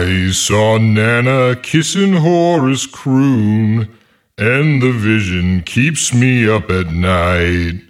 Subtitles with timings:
[0.00, 3.88] I saw Nana kissing Horace croon,
[4.38, 7.80] and the vision keeps me up at night.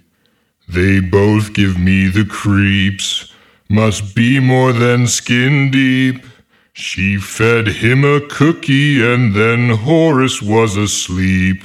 [0.67, 3.31] They both give me the creeps,
[3.69, 6.25] must be more than skin deep.
[6.73, 11.63] She fed him a cookie, and then Horace was asleep.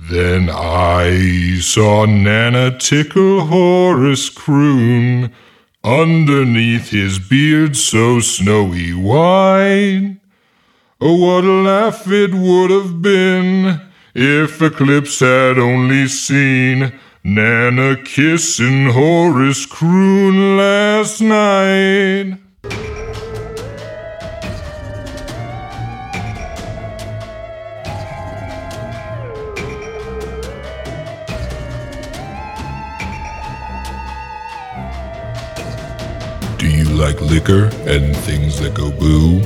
[0.00, 5.30] Then I saw Nana tickle Horace croon
[5.84, 10.16] underneath his beard so snowy white.
[11.00, 13.82] Oh, what a laugh it would have been
[14.14, 16.92] if Eclipse had only seen
[17.22, 22.38] Nana kissing Horace croon last night.
[37.34, 39.40] Liquor and things that go boo?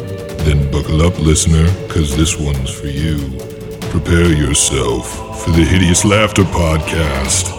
[0.45, 3.17] Then buckle up, listener, cause this one's for you.
[3.89, 7.57] Prepare yourself for the Hideous Laughter Podcast.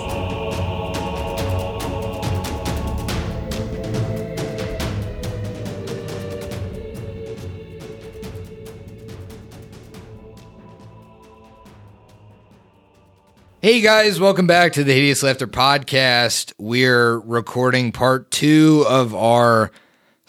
[13.61, 16.53] Hey guys, welcome back to the Hideous Laughter podcast.
[16.59, 19.71] We're recording part two of our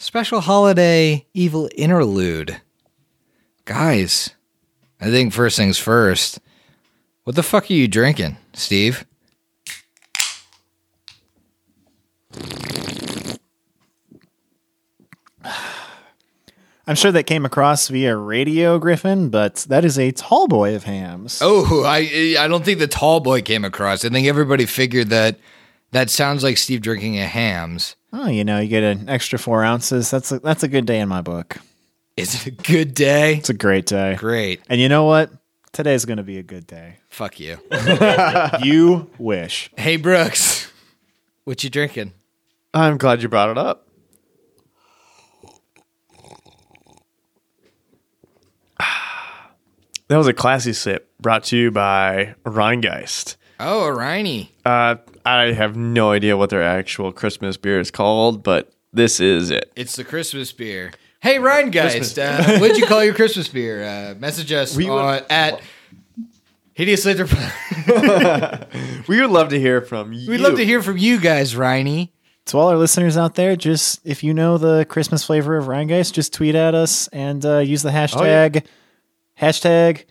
[0.01, 2.59] special holiday evil interlude.
[3.65, 4.31] Guys,
[4.99, 6.39] I think first things first.
[7.23, 9.05] What the fuck are you drinking, Steve?
[16.87, 20.85] I'm sure that came across via radio, Griffin, but that is a tall boy of
[20.85, 21.39] Hamm's.
[21.43, 24.03] Oh, I I don't think the tall boy came across.
[24.03, 25.37] I think everybody figured that
[25.91, 27.95] that sounds like Steve drinking a Hamm's.
[28.13, 30.11] Oh, you know, you get an extra four ounces.
[30.11, 31.57] That's a, that's a good day in my book.
[32.17, 33.35] Is it a good day?
[33.35, 34.15] It's a great day.
[34.15, 34.61] Great.
[34.69, 35.31] And you know what?
[35.71, 36.97] Today's going to be a good day.
[37.07, 37.57] Fuck you.
[38.61, 39.71] you wish.
[39.77, 40.69] Hey Brooks,
[41.45, 42.13] what you drinking?
[42.73, 43.87] I'm glad you brought it up.
[50.07, 53.37] That was a classy sip brought to you by Rheingeist.
[53.63, 54.49] Oh, a Rhiney.
[54.65, 54.95] Uh,
[55.25, 59.71] I have no idea what their actual Christmas beer is called, but this is it.
[59.75, 60.91] It's the Christmas beer.
[61.21, 63.83] Hey, Rheingeist, uh, what'd you call your Christmas beer?
[63.83, 65.61] Uh, message us We would- at
[66.73, 67.27] Hideous Laughter.
[69.07, 70.29] We would love to hear from you.
[70.29, 72.09] We'd love to hear from you guys, Rhiney.
[72.47, 76.13] To all our listeners out there, just if you know the Christmas flavor of Rheingeist,
[76.13, 78.63] just tweet at us and uh, use the hashtag
[79.39, 80.05] hashtag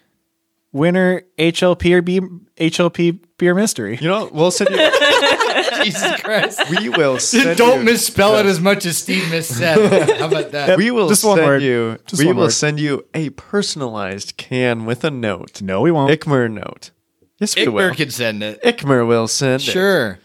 [0.72, 2.20] winner HLP or B,
[2.56, 3.98] HLP beer mystery.
[4.00, 4.76] You know, we'll send you.
[5.84, 6.68] Jesus Christ.
[6.70, 10.18] we will send Don't you, misspell it as much as Steve missaid.
[10.18, 10.76] How about that?
[10.76, 11.62] We will Just one send word.
[11.62, 11.98] you.
[12.06, 12.50] Just we one will word.
[12.52, 15.62] send you a personalized can with a note.
[15.62, 16.12] No, we won't.
[16.12, 16.90] Ikmer note.
[17.38, 17.90] Yes, we will.
[17.90, 18.62] Ikmer can send it.
[18.62, 19.70] Ikmer will send it.
[19.72, 20.18] Sure.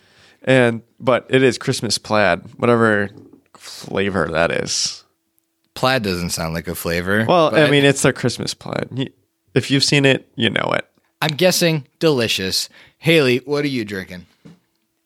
[0.44, 3.10] And but it is Christmas plaid, whatever
[3.56, 5.04] flavor that is.
[5.74, 7.26] Plaid doesn't sound like a flavor.
[7.28, 8.90] Well, I but mean, it's their Christmas plaid.
[8.94, 9.10] You-
[9.56, 10.86] If you've seen it, you know it.
[11.22, 12.70] I'm guessing delicious.
[13.00, 14.28] Haley, what are you drinking?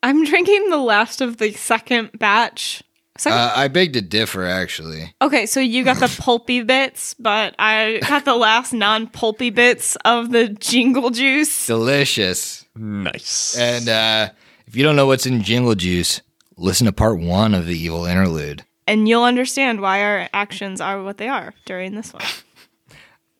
[0.02, 2.82] I'm drinking the last of the second batch.
[3.16, 3.38] Second.
[3.38, 5.14] Uh, I beg to differ, actually.
[5.20, 10.30] okay, so you got the pulpy bits, but I got the last non-pulpy bits of
[10.30, 11.66] the jingle juice.
[11.66, 12.66] Delicious.
[12.74, 13.56] Nice.
[13.58, 14.30] And uh,
[14.66, 16.22] if you don't know what's in Jingle Juice,
[16.56, 18.64] listen to part one of the Evil Interlude.
[18.86, 22.22] And you'll understand why our actions are what they are during this one.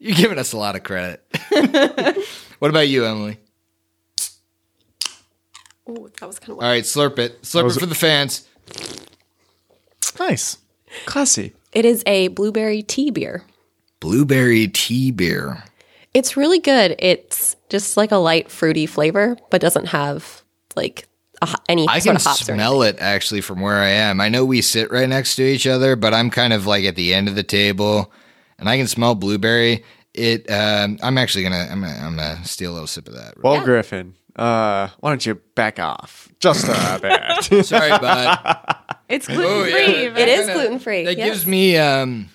[0.01, 1.23] You're giving us a lot of credit.
[2.59, 3.39] what about you, Emily?
[5.87, 7.43] Oh, that was kind of All right, slurp it.
[7.43, 8.49] Slurp it for the fans.
[10.19, 10.59] Nice.
[11.07, 11.53] classy.
[11.73, 13.45] It is a blueberry tea beer.
[14.01, 15.65] Blueberry tea beer.
[16.15, 16.97] It's really good.
[16.99, 20.43] It's just like a light fruity flavor, but doesn't have
[20.77, 21.07] like
[21.43, 22.67] a, any I sort can of hops or anything.
[22.67, 24.21] smell it actually from where I am.
[24.21, 26.97] I know we sit right next to each other, but I'm kind of like at
[26.97, 28.13] the end of the table,
[28.61, 29.85] and I can smell blueberry.
[30.15, 30.49] It.
[30.51, 31.69] Um, I'm actually gonna.
[31.71, 33.35] I'm gonna, I'm gonna steal a little sip of that.
[33.43, 36.99] Well, Griffin, uh, why don't you back off just a
[37.51, 37.67] bit?
[37.67, 38.77] Sorry, bud.
[39.09, 40.03] It's Oh, gluten free.
[40.05, 40.19] yeah.
[40.19, 41.05] It is gluten free.
[41.05, 41.29] That yes.
[41.29, 42.29] gives me um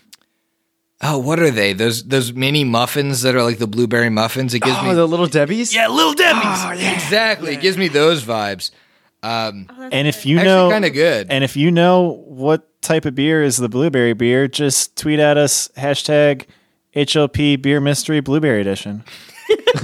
[1.01, 1.73] Oh, what are they?
[1.73, 4.53] Those those mini muffins that are like the blueberry muffins.
[4.53, 5.75] It gives oh, me the little Debbie's.
[5.75, 6.81] Yeah, little Debbie's.
[6.93, 7.53] Exactly.
[7.53, 8.71] It gives me those vibes.
[9.25, 11.27] Um And if you know, kind of good.
[11.31, 15.37] and if you know what type of beer is the blueberry beer, just tweet at
[15.37, 16.45] us hashtag
[16.95, 19.03] HLP beer mystery blueberry edition.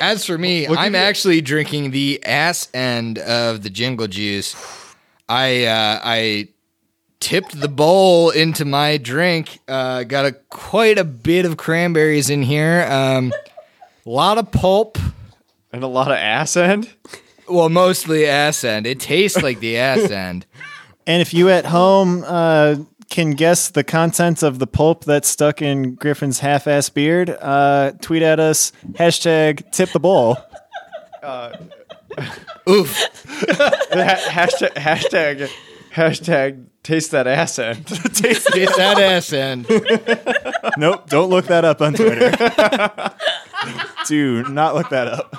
[0.00, 4.54] As for me, I'm actually drinking the ass end of the jingle juice.
[5.28, 6.48] I uh I
[7.18, 9.58] tipped the bowl into my drink.
[9.66, 12.86] Uh, got a quite a bit of cranberries in here.
[12.90, 13.32] Um,
[14.04, 14.98] a lot of pulp.
[15.72, 16.92] And a lot of ass end.
[17.48, 18.86] Well, mostly ass end.
[18.86, 20.46] It tastes like the ass end.
[21.06, 22.76] And if you at home uh,
[23.08, 28.22] can guess the contents of the pulp that's stuck in Griffin's half-ass beard, uh, tweet
[28.22, 30.36] at us hashtag tip the bowl.
[32.68, 32.96] Oof.
[33.92, 35.50] Hashtag, hashtag,
[35.92, 37.86] hashtag, taste that ass end.
[38.14, 39.66] Taste that ass end.
[40.78, 42.30] nope, don't look that up on Twitter.
[44.06, 45.36] Do not look that up.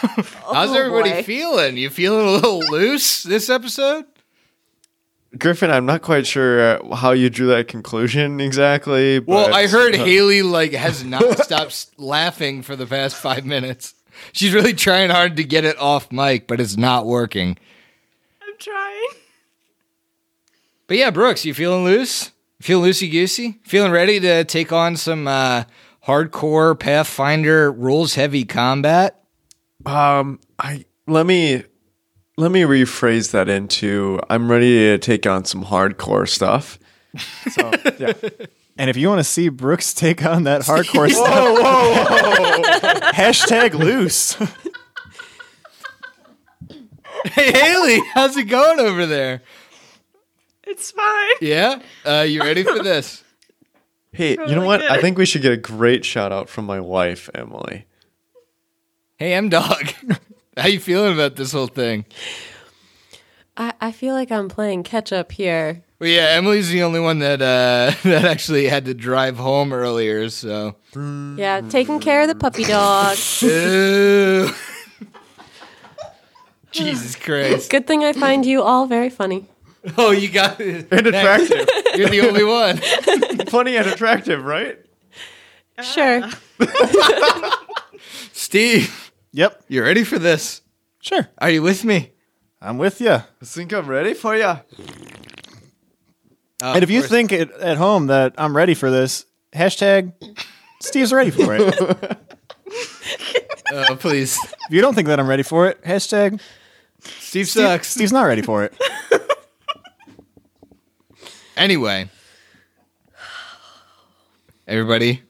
[0.52, 1.22] How's everybody boy.
[1.22, 1.76] feeling?
[1.76, 4.06] You feeling a little loose this episode?
[5.38, 9.20] Griffin, I'm not quite sure uh, how you drew that conclusion exactly.
[9.20, 13.94] Well, I heard Haley like has not stopped laughing for the past five minutes.
[14.32, 17.58] She's really trying hard to get it off mic, but it's not working.
[18.42, 19.08] I'm trying.
[20.86, 22.32] But yeah, Brooks, you feeling loose?
[22.60, 23.60] Feeling loosey goosey?
[23.64, 25.64] Feeling ready to take on some uh,
[26.06, 29.20] hardcore Pathfinder rules heavy combat?
[29.86, 31.64] Um, I let me
[32.36, 36.78] let me rephrase that into I'm ready to take on some hardcore stuff.
[37.50, 38.12] So yeah,
[38.78, 41.58] And if you want to see Brooks take on that hardcore stuff,
[43.14, 44.34] hashtag loose.
[47.24, 49.42] Hey Haley, how's it going over there?
[50.66, 51.30] It's fine.
[51.42, 53.22] Yeah, uh, you ready for this?
[54.12, 54.80] hey, you know what?
[54.80, 54.90] good.
[54.90, 57.86] I think we should get a great shout out from my wife, Emily.
[59.20, 59.92] Hey, M Dog,
[60.56, 62.06] how you feeling about this whole thing?
[63.54, 65.82] I, I feel like I'm playing catch up here.
[65.98, 70.30] Well, yeah, Emily's the only one that uh, that actually had to drive home earlier.
[70.30, 73.18] So, Yeah, taking care of the puppy dog.
[73.42, 74.48] Ew.
[76.72, 77.70] Jesus Christ!
[77.70, 79.44] Good thing I find you all very funny.
[79.98, 80.88] Oh, you got it.
[80.90, 82.78] And attractive, You're the only one.
[83.48, 84.78] funny and attractive, right?
[85.82, 86.22] Sure.
[88.32, 90.62] Steve, Yep, you ready for this?
[91.00, 91.28] sure.
[91.38, 92.12] Are you with me?
[92.60, 93.10] I'm with you.
[93.12, 94.44] I think I'm ready for you.
[94.44, 94.60] Uh,
[96.62, 97.10] And if you course.
[97.10, 99.24] think it, at home that I'm ready for this,
[99.54, 100.12] hashtag
[100.82, 101.74] Steve's ready for it.
[103.72, 104.36] oh, please,
[104.68, 106.40] If you don't think that I'm ready for it, hashtag
[107.02, 107.88] Steve sucks.
[107.88, 108.74] Steve's not ready for it.
[111.56, 112.08] Anyway,
[114.66, 115.22] everybody,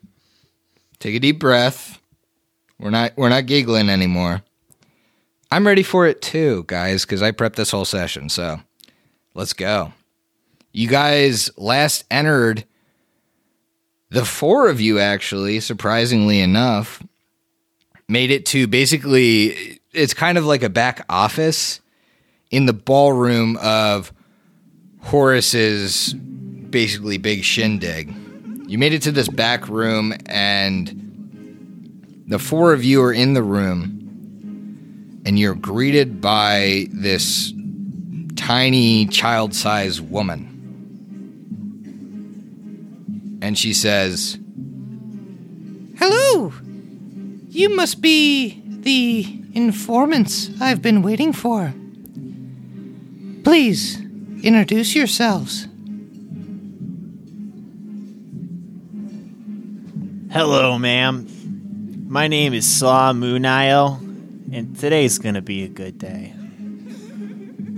[1.00, 1.99] take a deep breath.
[2.80, 4.42] We're not we're not giggling anymore.
[5.50, 8.28] I'm ready for it too, guys, because I prepped this whole session.
[8.28, 8.60] So
[9.34, 9.92] let's go.
[10.72, 12.64] You guys last entered
[14.08, 17.02] the four of you actually, surprisingly enough,
[18.08, 21.80] made it to basically it's kind of like a back office
[22.50, 24.12] in the ballroom of
[25.02, 28.14] Horace's basically big shindig.
[28.66, 31.09] You made it to this back room, and
[32.30, 37.52] the four of you are in the room, and you're greeted by this
[38.36, 40.46] tiny child sized woman.
[43.42, 44.38] And she says,
[45.98, 46.52] Hello!
[47.48, 51.74] You must be the informants I've been waiting for.
[53.42, 54.00] Please
[54.44, 55.66] introduce yourselves.
[60.30, 61.26] Hello, ma'am.
[62.10, 64.00] My name is Saw Moonile,
[64.52, 66.34] and today's gonna be a good day.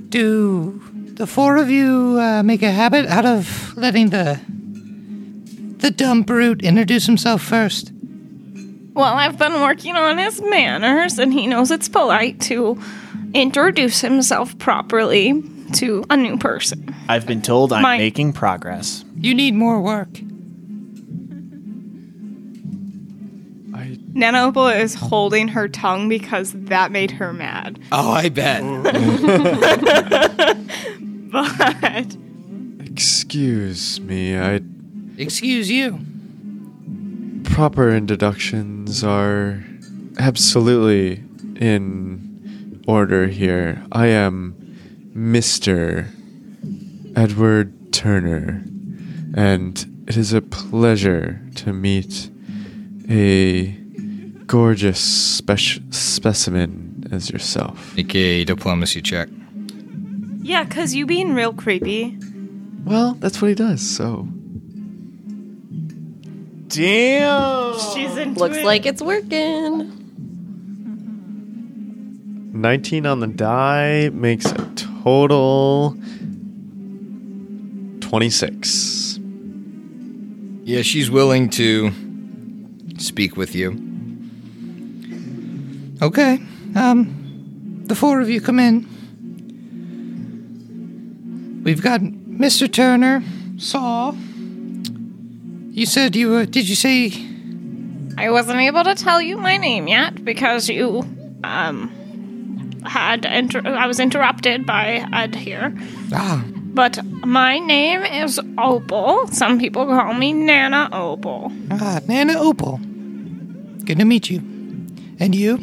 [0.08, 0.80] Do
[1.16, 4.40] the four of you uh, make a habit out of letting the
[5.80, 7.92] the dumb brute introduce himself first?
[8.94, 12.80] Well, I've been working on his manners, and he knows it's polite to
[13.34, 15.42] introduce himself properly
[15.74, 16.94] to a new person.
[17.06, 19.04] I've been told I'm My- making progress.
[19.20, 20.08] You need more work.
[24.14, 27.78] I Nana Opal is holding her tongue because that made her mad.
[27.90, 28.62] Oh, I bet.
[31.32, 32.14] But
[32.84, 34.38] excuse me.
[34.38, 34.60] I
[35.16, 35.98] Excuse you.
[37.44, 39.64] proper introductions are
[40.18, 41.22] absolutely
[41.56, 43.82] in order here.
[43.92, 44.54] I am
[45.16, 46.08] Mr.
[47.16, 48.62] Edward Turner,
[49.34, 52.28] and it is a pleasure to meet
[53.08, 53.74] a
[54.52, 57.98] gorgeous spec- specimen as yourself.
[57.98, 59.30] AKA diplomacy check.
[60.42, 62.18] yeah, cause you being real creepy.
[62.84, 64.28] Well, that's what he does, so.
[66.68, 67.78] Damn!
[67.94, 68.64] She's into Looks it.
[68.66, 69.90] like it's working.
[72.52, 74.70] 19 on the die makes a
[75.02, 75.96] total
[78.00, 79.18] 26.
[80.64, 81.90] Yeah, she's willing to
[82.98, 83.91] speak with you.
[86.02, 86.38] Okay.
[86.74, 88.88] Um, the four of you come in.
[91.64, 92.70] We've got Mr.
[92.70, 93.22] Turner,
[93.56, 94.16] Saul.
[95.70, 96.44] You said you were.
[96.44, 97.12] Did you say?
[98.18, 101.02] I wasn't able to tell you my name yet because you,
[101.44, 101.90] um,
[102.84, 105.72] had inter- I was interrupted by Ed here.
[106.12, 106.44] Ah,
[106.74, 109.28] But my name is Opal.
[109.28, 111.52] Some people call me Nana Opal.
[111.70, 112.78] ah, Nana Opal.
[113.84, 114.38] Good to meet you.
[115.20, 115.58] And you?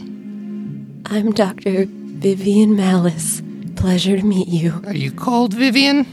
[1.11, 1.85] I'm Dr.
[1.87, 3.41] Vivian Malice.
[3.75, 4.79] Pleasure to meet you.
[4.85, 6.05] Are you called Vivian?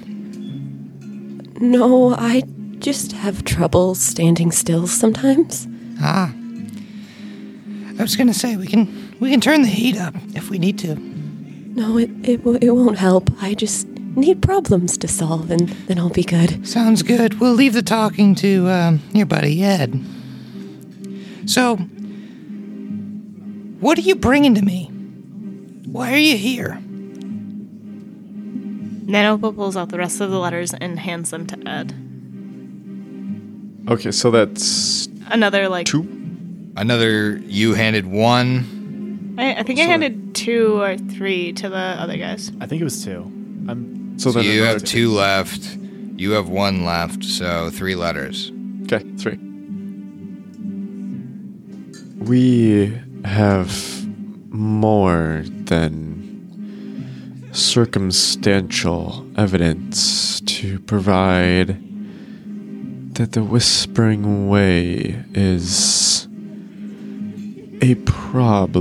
[1.60, 2.44] No, I
[2.78, 5.68] just have trouble standing still sometimes.
[6.00, 6.32] Ah.
[7.98, 10.78] I was gonna say we can we can turn the heat up if we need
[10.78, 10.94] to.
[10.96, 13.30] No, it, it, it won't help.
[13.42, 16.66] I just need problems to solve and then I'll be good.
[16.66, 17.38] Sounds good.
[17.38, 20.02] We'll leave the talking to um, your buddy Ed.
[21.44, 21.78] So,
[23.80, 24.90] what are you bringing to me?
[25.86, 26.78] Why are you here?
[29.08, 31.94] Nana Opal pulls out the rest of the letters and hands them to Ed.
[33.88, 36.02] Okay, so that's Another, like, two.
[36.76, 39.34] Another you handed one.
[39.38, 42.50] I, I think I handed two or three to the other guys.
[42.60, 43.22] I think it was two.
[43.68, 45.78] I'm So So then you another have two left.
[46.16, 48.50] You have one left, so three letters.
[48.84, 49.38] Okay, three.
[52.18, 54.06] We have
[54.52, 56.22] more than
[57.52, 61.82] circumstantial evidence to provide
[63.14, 66.28] that the Whispering Way is
[67.82, 68.78] a problem.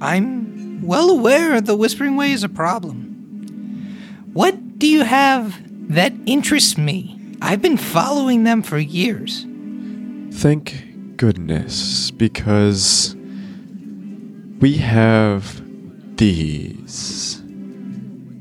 [0.00, 4.30] I'm well aware the Whispering Way is a problem.
[4.32, 5.60] What do you have
[5.94, 7.18] that interests me?
[7.42, 9.46] I've been following them for years.
[10.30, 10.85] Thank
[11.16, 13.14] goodness, because
[14.60, 15.60] we have
[16.16, 17.38] these.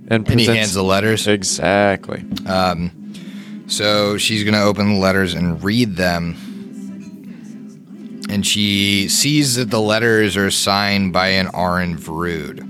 [0.08, 1.28] And, And he presents- hands the letters.
[1.28, 2.24] Exactly.
[2.46, 2.92] Um,
[3.68, 6.36] so she's going to open the letters and read them.
[8.30, 12.64] And she sees that the letters are signed by an Arin Vrood.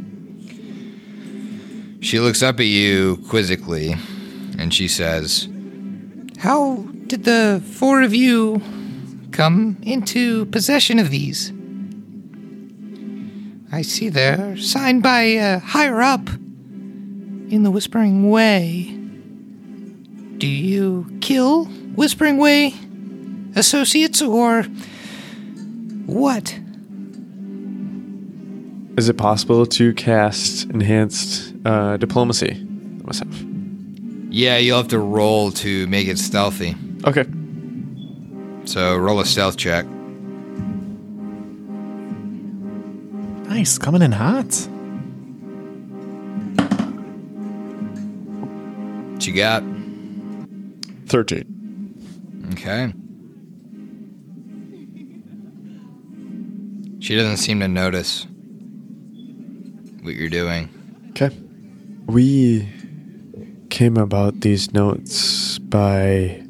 [2.04, 3.96] She looks up at you quizzically
[4.60, 5.48] and she says,
[6.40, 8.62] How did the four of you
[9.36, 11.52] come into possession of these?
[13.72, 18.98] I see they're signed by uh, higher up in the Whispering Way.
[20.38, 22.74] Do you kill Whispering Way
[23.56, 24.64] associates or
[26.06, 26.58] what?
[28.98, 32.66] Is it possible to cast enhanced uh, diplomacy
[33.04, 33.36] myself?
[34.30, 36.76] Yeah, you'll have to roll to make it stealthy.
[37.06, 37.26] Okay.
[38.66, 39.86] So roll a stealth check.
[43.66, 43.78] nice.
[43.78, 44.54] Coming in hot.
[49.14, 49.64] What you got?
[51.08, 52.52] 13.
[52.54, 52.94] Okay.
[57.00, 58.28] She doesn't seem to notice
[60.02, 60.70] what you're doing.
[61.12, 61.30] Okay.
[62.08, 62.68] We
[63.70, 66.45] came about these notes by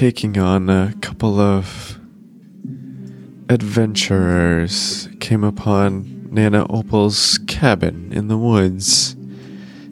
[0.00, 2.00] taking on a couple of
[3.50, 5.10] adventurers.
[5.20, 9.14] Came upon Nana Opal's cabin in the woods,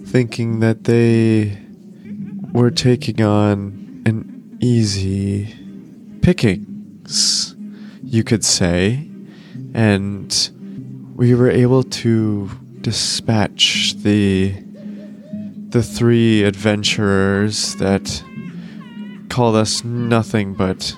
[0.06, 1.58] thinking that they
[2.54, 5.54] were taking on an easy
[6.22, 7.54] pickings,
[8.02, 9.10] you could say,
[9.74, 10.50] and
[11.16, 12.50] we were able to
[12.80, 14.54] dispatch the
[15.68, 18.22] the three adventurers that
[19.28, 20.96] called us nothing but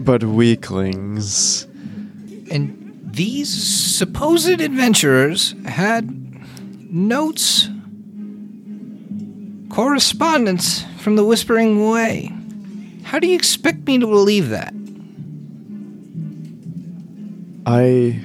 [0.00, 1.66] but weaklings.
[2.50, 6.08] And these supposed adventurers had
[6.90, 7.68] notes,
[9.70, 12.32] correspondence from the Whispering Way.
[13.02, 14.72] How do you expect me to believe that?
[17.66, 18.20] I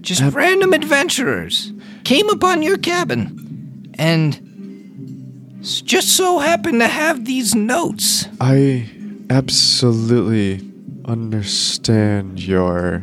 [0.00, 0.34] Just Yep.
[0.34, 1.72] random adventurers
[2.04, 4.45] came upon your cabin and
[5.66, 8.28] just so happened to have these notes.
[8.40, 8.88] I
[9.30, 10.60] absolutely
[11.04, 13.02] understand your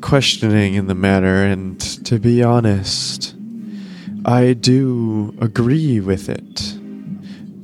[0.00, 3.34] questioning in the matter, and to be honest,
[4.24, 6.74] I do agree with it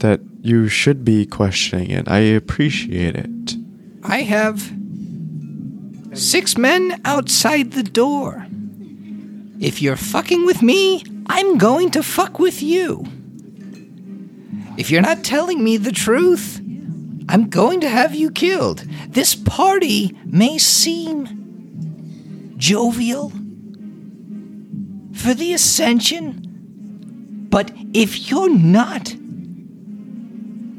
[0.00, 2.09] that you should be questioning it.
[2.09, 3.57] I appreciate it.
[4.02, 4.73] I have
[6.12, 8.47] six men outside the door.
[9.61, 13.07] If you're fucking with me, I'm going to fuck with you.
[14.76, 16.61] If you're not telling me the truth,
[17.29, 18.85] I'm going to have you killed.
[19.09, 23.31] This party may seem jovial
[25.14, 29.14] for the ascension, but if you're not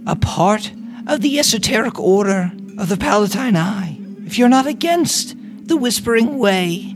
[0.06, 0.74] a part
[1.08, 5.36] of the esoteric order of the Palatine Eye, if you're not against
[5.68, 6.96] the Whispering Way,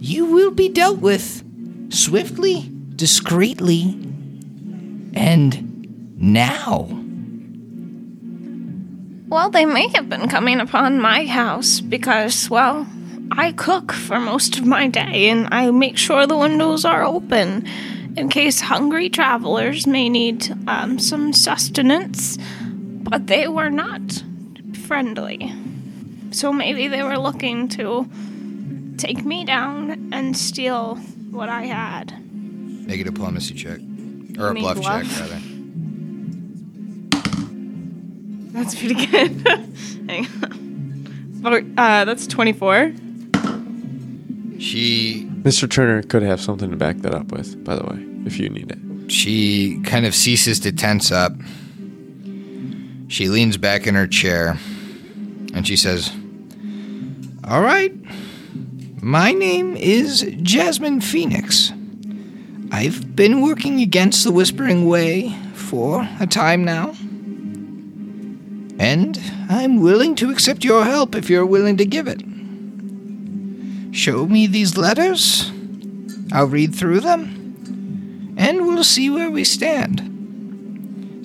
[0.00, 1.44] you will be dealt with
[1.92, 4.07] swiftly, discreetly,
[5.14, 6.88] and now.
[9.28, 12.86] Well, they may have been coming upon my house because, well,
[13.32, 17.66] I cook for most of my day and I make sure the windows are open
[18.16, 22.38] in case hungry travelers may need um, some sustenance.
[22.60, 24.00] But they were not
[24.86, 25.52] friendly.
[26.30, 28.08] So maybe they were looking to
[28.96, 30.96] take me down and steal
[31.30, 32.14] what I had.
[32.86, 33.80] Make a diplomacy check.
[34.38, 35.02] Or a mean bluff, bluff?
[35.02, 35.40] check, rather.
[38.52, 39.30] That's pretty good.
[40.08, 41.40] Hang on.
[41.42, 42.92] Four- Uh, that's 24.
[44.58, 45.70] She Mr.
[45.70, 48.70] Turner could have something to back that up with, by the way, if you need
[48.72, 49.10] it.
[49.12, 51.32] she kind of ceases to tense up.
[53.06, 54.58] She leans back in her chair
[55.54, 56.12] and she says,
[57.44, 57.92] All right.
[59.00, 61.72] My name is Jasmine Phoenix.
[62.70, 66.94] I've been working against the Whispering Way for a time now.
[68.78, 72.22] And I'm willing to accept your help if you're willing to give it.
[73.94, 75.50] Show me these letters.
[76.32, 78.34] I'll read through them.
[78.36, 80.00] And we'll see where we stand.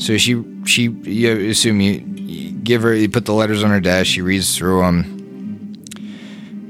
[0.02, 3.82] so she, she, you assume you, you give her, you put the letters on her
[3.82, 5.84] desk, she reads through them.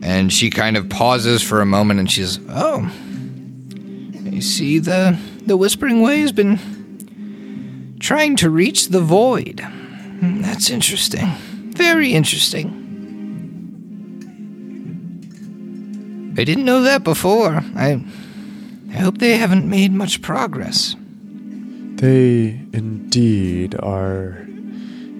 [0.01, 2.91] And she kind of pauses for a moment and she's, Oh.
[4.43, 9.61] See, the, the Whispering Way has been trying to reach the void.
[9.61, 11.27] Hmm, That's interesting.
[11.75, 12.81] Very interesting.
[16.37, 17.63] I didn't know that before.
[17.75, 18.03] I,
[18.91, 20.97] I hope they haven't made much progress.
[21.95, 24.45] They indeed are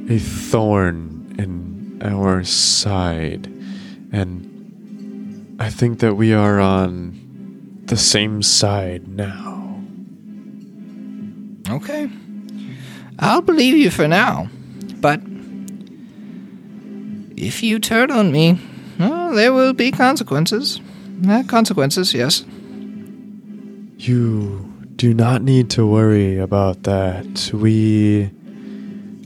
[0.09, 3.45] a thorn in our side.
[4.11, 7.22] And I think that we are on
[7.93, 9.79] the same side now.
[11.69, 12.09] Okay.
[13.19, 14.49] I'll believe you for now.
[14.99, 15.21] But
[17.37, 18.59] if you turn on me,
[18.97, 20.81] well, there will be consequences.
[21.27, 22.43] Uh, consequences, yes.
[23.99, 27.51] You do not need to worry about that.
[27.53, 28.31] We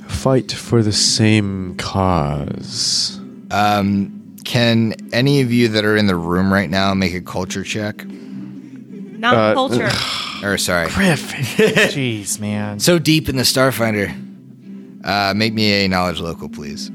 [0.10, 3.17] fight for the same cause.
[3.49, 7.63] um, can any of you that are in the room right now make a culture
[7.63, 8.06] check?
[9.17, 9.89] Not Uh, culture.
[10.43, 12.80] Or sorry, Jeez, man.
[12.80, 14.13] so deep in the Starfinder.
[15.03, 16.91] Uh, make me a knowledge local, please.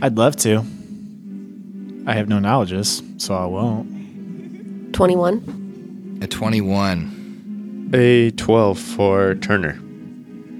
[0.00, 0.64] I'd love to.
[2.06, 4.92] I have no knowledges, so I won't.
[4.94, 6.20] 21.
[6.22, 7.90] A twenty-one.
[7.92, 9.76] A 12 for Turner.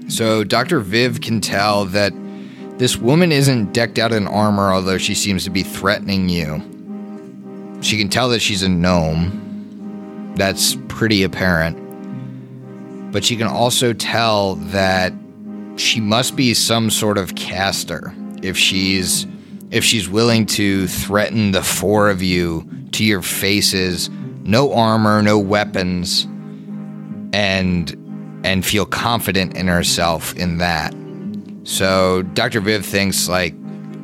[0.09, 0.81] So Dr.
[0.81, 2.11] Viv can tell that
[2.77, 6.61] this woman isn't decked out in armor, although she seems to be threatening you.
[7.81, 9.44] She can tell that she's a gnome.
[10.35, 11.81] That's pretty apparent.
[13.11, 15.13] But she can also tell that
[15.77, 19.25] she must be some sort of caster if she's
[19.71, 24.09] if she's willing to threaten the four of you to your faces,
[24.43, 26.25] no armor, no weapons,
[27.33, 27.91] and
[28.45, 30.93] and feel confident in herself in that.
[31.63, 32.61] So Dr.
[32.61, 33.55] Viv thinks like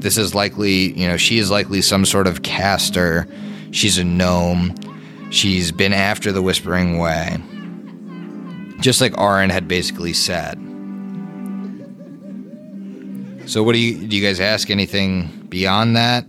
[0.01, 3.27] this is likely, you know, she is likely some sort of caster.
[3.69, 4.75] She's a gnome.
[5.31, 7.41] She's been after the Whispering Way.
[8.79, 10.55] Just like Aaron had basically said.
[13.47, 16.25] So what do you do you guys ask anything beyond that?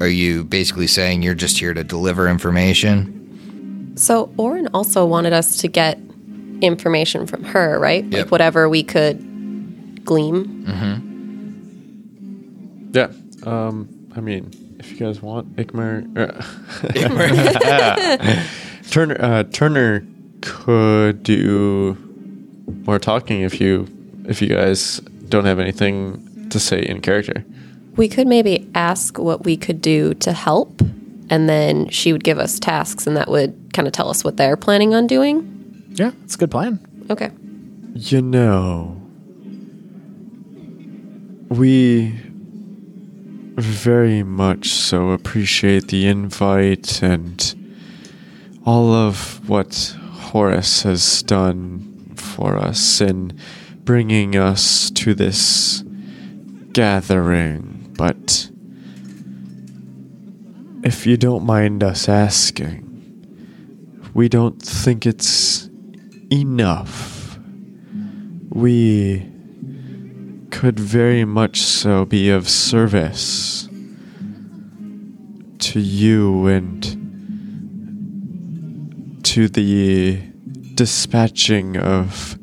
[0.00, 3.92] Are you basically saying you're just here to deliver information?
[3.96, 5.98] So Oren also wanted us to get
[6.60, 8.04] information from her, right?
[8.04, 8.12] Yep.
[8.24, 10.64] Like whatever we could glean.
[12.92, 13.08] Yeah.
[13.44, 14.50] Um, I mean,
[14.84, 16.04] if you guys want, Ikmer.
[16.16, 16.42] Uh,
[18.90, 20.06] Turner, uh, Turner
[20.42, 21.96] could do
[22.84, 23.88] more talking if you
[24.28, 27.44] if you guys don't have anything to say in character.
[27.96, 30.82] We could maybe ask what we could do to help,
[31.30, 34.36] and then she would give us tasks, and that would kind of tell us what
[34.36, 35.50] they're planning on doing.
[35.90, 36.78] Yeah, it's a good plan.
[37.10, 37.30] Okay.
[37.94, 39.00] You know,
[41.48, 42.14] we
[43.56, 47.54] very much so appreciate the invite and
[48.66, 53.38] all of what Horace has done for us in
[53.84, 55.84] bringing us to this
[56.72, 58.50] gathering, but
[60.82, 62.80] if you don't mind us asking,
[64.14, 65.68] we don't think it's
[66.32, 67.38] enough.
[68.50, 69.33] We
[70.54, 73.68] could very much so be of service
[75.58, 76.80] to you and
[79.24, 80.22] to the
[80.74, 82.38] dispatching of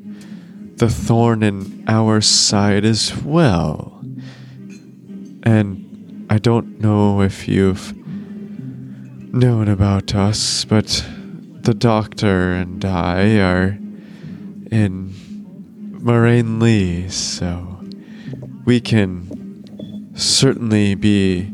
[0.75, 4.03] the thorn in our side as well.
[5.43, 7.95] And I don't know if you've
[9.33, 11.05] known about us, but
[11.61, 13.77] the doctor and I are
[14.69, 15.15] in
[16.03, 17.80] Moraine Lee, so
[18.65, 21.51] we can certainly be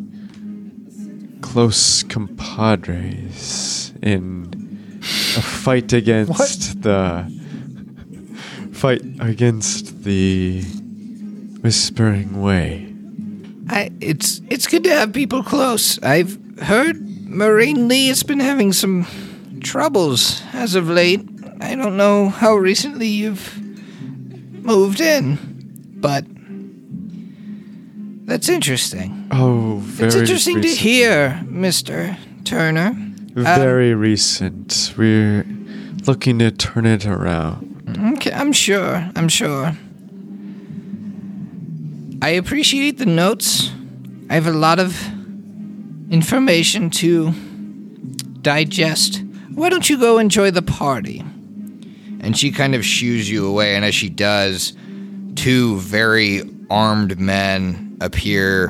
[1.41, 4.99] close compadres in
[5.37, 7.25] a fight against the
[8.73, 10.61] fight against the
[11.61, 12.93] Whispering Way.
[13.69, 16.01] I, it's it's good to have people close.
[16.03, 19.05] I've heard Moraine Lee has been having some
[19.61, 21.21] troubles as of late.
[21.59, 23.59] I don't know how recently you've
[24.63, 25.37] moved in,
[25.95, 26.25] but
[28.27, 29.27] that's interesting.
[29.31, 32.95] Oh, very it's interesting to hear, Mister Turner.
[33.35, 34.93] Uh, very recent.
[34.95, 35.45] We're
[36.05, 38.13] looking to turn it around.
[38.17, 39.09] Okay, I'm sure.
[39.15, 39.71] I'm sure.
[42.21, 43.71] I appreciate the notes.
[44.29, 45.01] I have a lot of
[46.11, 47.31] information to
[48.41, 49.23] digest.
[49.53, 51.23] Why don't you go enjoy the party?
[52.19, 54.73] And she kind of shoos you away, and as she does,
[55.35, 58.69] two very armed men appear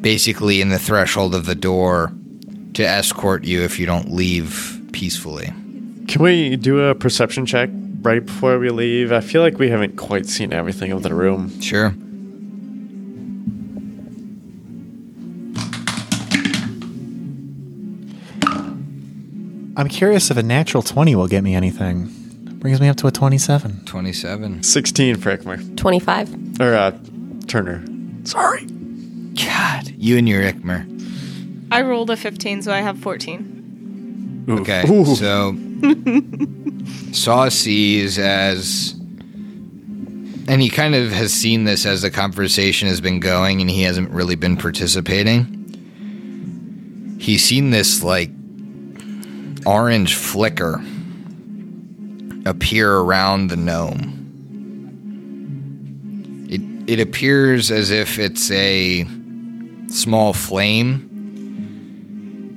[0.00, 2.12] basically in the threshold of the door
[2.74, 5.46] to escort you if you don't leave peacefully.
[6.08, 7.70] Can we do a perception check
[8.02, 9.12] right before we leave?
[9.12, 11.60] I feel like we haven't quite seen everything of the room.
[11.60, 11.94] Sure.
[19.76, 22.23] I'm curious if a natural 20 will get me anything.
[22.64, 23.84] Brings me up to a 27.
[23.84, 24.62] 27.
[24.62, 25.76] 16 for Ikmer.
[25.76, 26.60] 25.
[26.62, 26.98] Or, uh,
[27.46, 27.84] Turner.
[28.24, 28.64] Sorry.
[28.64, 31.66] God, you and your Ikmer.
[31.70, 34.46] I rolled a 15, so I have 14.
[34.48, 34.60] Ooh.
[34.60, 35.04] Okay, Ooh.
[35.14, 35.54] so
[37.12, 38.92] Saw sees as,
[40.48, 43.82] and he kind of has seen this as the conversation has been going, and he
[43.82, 45.50] hasn't really been participating.
[47.20, 48.30] He's seen this like
[49.66, 50.82] orange flicker
[52.46, 54.20] appear around the gnome.
[56.48, 56.60] It
[56.98, 59.06] it appears as if it's a
[59.88, 61.10] small flame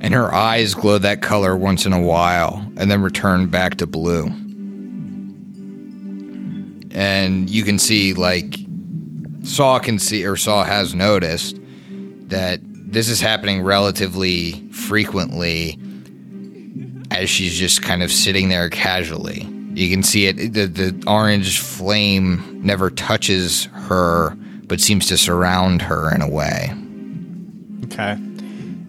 [0.01, 3.87] and her eyes glow that color once in a while and then return back to
[3.87, 4.27] blue.
[6.91, 8.57] And you can see, like,
[9.43, 11.57] Saw can see, or Saw has noticed
[12.27, 15.79] that this is happening relatively frequently
[17.11, 19.47] as she's just kind of sitting there casually.
[19.77, 24.31] You can see it, the, the orange flame never touches her,
[24.63, 26.73] but seems to surround her in a way.
[27.85, 28.17] Okay.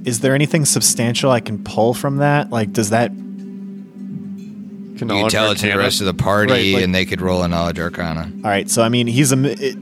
[0.06, 2.48] Is there anything substantial I can pull from that?
[2.48, 3.10] Like, does that.
[3.10, 7.04] Can You can tell it to the rest of the party, Right, like- and they
[7.04, 8.32] could roll a knowledge arcana.
[8.42, 9.36] All right, so I mean, he's a.
[9.44, 9.76] It,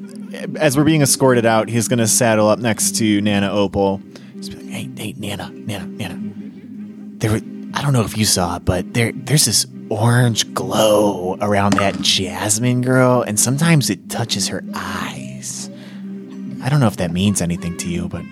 [0.56, 4.02] as we're being escorted out, he's going to saddle up next to Nana Opal.
[4.38, 6.18] Just be like, hey, hey, Nana, Nana, Nana.
[7.18, 7.40] There were.
[7.74, 12.00] I don't know if you saw it, but there, there's this orange glow around that
[12.00, 15.70] Jasmine girl, and sometimes it touches her eyes.
[16.62, 18.24] I don't know if that means anything to you, but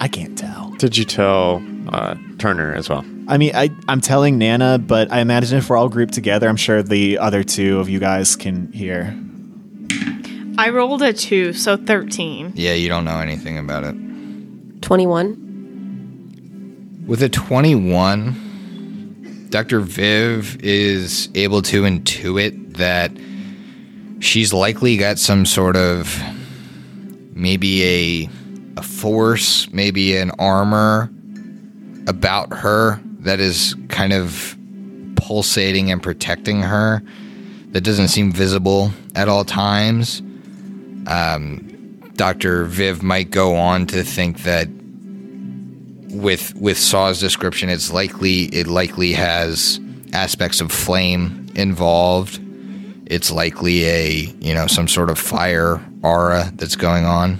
[0.00, 0.70] I can't tell.
[0.78, 3.04] Did you tell uh, Turner as well?
[3.28, 6.56] I mean, I, I'm telling Nana, but I imagine if we're all grouped together, I'm
[6.56, 9.16] sure the other two of you guys can hear.
[10.58, 12.54] I rolled a 2, so 13.
[12.56, 13.94] Yeah, you don't know anything about it.
[14.82, 17.04] 21.
[17.06, 18.49] With a 21,
[19.50, 19.80] Dr.
[19.80, 23.10] Viv is able to intuit that
[24.22, 26.22] she's likely got some sort of
[27.32, 28.30] maybe a
[28.76, 31.10] a force, maybe an armor
[32.06, 34.56] about her that is kind of
[35.16, 37.02] pulsating and protecting her
[37.72, 40.20] that doesn't seem visible at all times.
[41.06, 42.64] Um, Dr.
[42.64, 44.68] Viv might go on to think that
[46.10, 49.80] with with Saw's description, it's likely it likely has
[50.12, 52.40] aspects of flame involved.
[53.06, 57.38] It's likely a you know some sort of fire aura that's going on.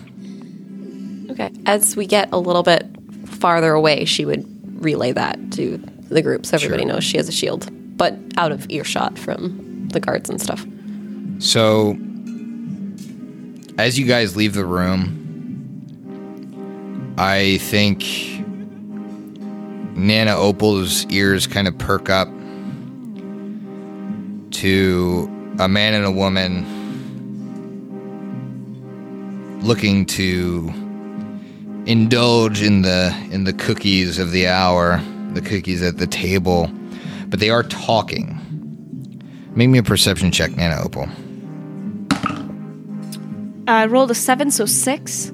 [1.30, 1.50] Okay.
[1.66, 2.86] As we get a little bit
[3.26, 4.44] farther away, she would
[4.84, 5.78] relay that to
[6.10, 6.92] the group, so everybody Sure.
[6.92, 10.66] knows she has a shield, but out of earshot from the guards and stuff.
[11.38, 11.96] So,
[13.78, 15.16] as you guys leave the room,
[17.16, 18.39] I think
[20.06, 22.28] Nana Opal's ears kind of perk up
[24.52, 26.64] to a man and a woman
[29.62, 30.72] looking to
[31.86, 36.70] indulge in the in the cookies of the hour, the cookies at the table,
[37.28, 38.36] but they are talking.
[39.54, 41.08] Make me a perception check, Nana Opal.
[43.68, 45.32] I rolled a seven, so six.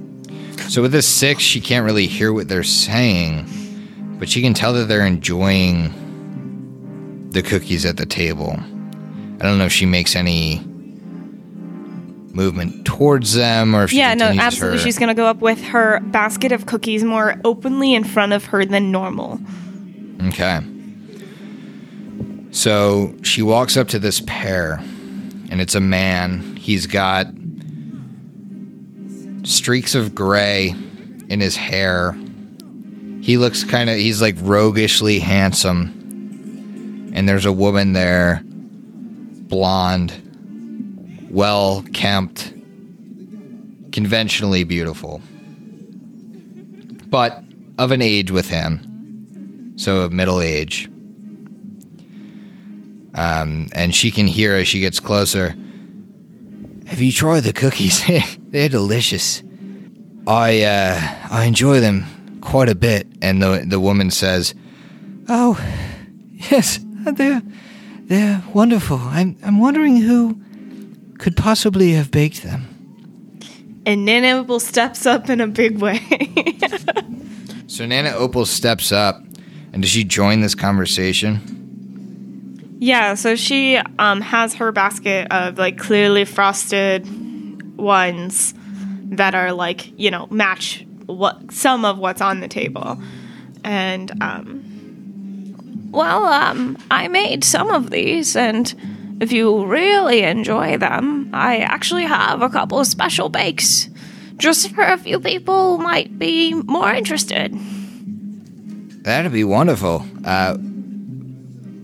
[0.68, 3.46] So with this six, she can't really hear what they're saying,
[4.18, 5.92] but she can tell that they're enjoying
[7.30, 8.56] the cookies at the table.
[8.58, 10.62] I don't know if she makes any
[12.32, 14.78] movement towards them or if she Yeah, no, absolutely.
[14.78, 18.46] her- She's gonna go up with her basket of cookies more openly in front of
[18.46, 19.40] her than normal.
[20.28, 20.60] Okay.
[22.50, 24.80] So she walks up to this pair,
[25.50, 26.56] and it's a man.
[26.56, 27.26] He's got
[29.42, 30.74] streaks of gray
[31.28, 32.16] in his hair.
[33.26, 37.10] He looks kind of, he's like roguishly handsome.
[37.12, 40.12] And there's a woman there, blonde,
[41.28, 42.54] well kempt,
[43.90, 45.20] conventionally beautiful,
[47.08, 47.42] but
[47.78, 50.88] of an age with him so middle age.
[53.16, 55.56] Um, and she can hear as she gets closer.
[56.86, 58.04] Have you tried the cookies?
[58.38, 59.42] They're delicious.
[60.28, 62.04] I uh, I enjoy them
[62.46, 63.06] quite a bit.
[63.20, 64.54] And the the woman says,
[65.28, 65.58] Oh,
[66.32, 66.78] yes,
[67.12, 67.42] they're
[68.04, 68.98] they're wonderful.
[68.98, 70.40] I'm I'm wondering who
[71.18, 72.72] could possibly have baked them.
[73.84, 76.00] And Nana Opal steps up in a big way.
[77.68, 79.22] so Nana Opal steps up,
[79.72, 81.40] and does she join this conversation?
[82.78, 87.06] yeah, so she um, has her basket of like clearly frosted
[87.78, 88.54] ones
[89.10, 93.00] that are like, you know, match what some of what's on the table.
[93.64, 98.74] And um well, um I made some of these and
[99.20, 103.88] if you really enjoy them, I actually have a couple of special bakes.
[104.36, 107.56] Just for a few people who might be more interested.
[109.04, 110.04] That'd be wonderful.
[110.24, 110.58] Uh,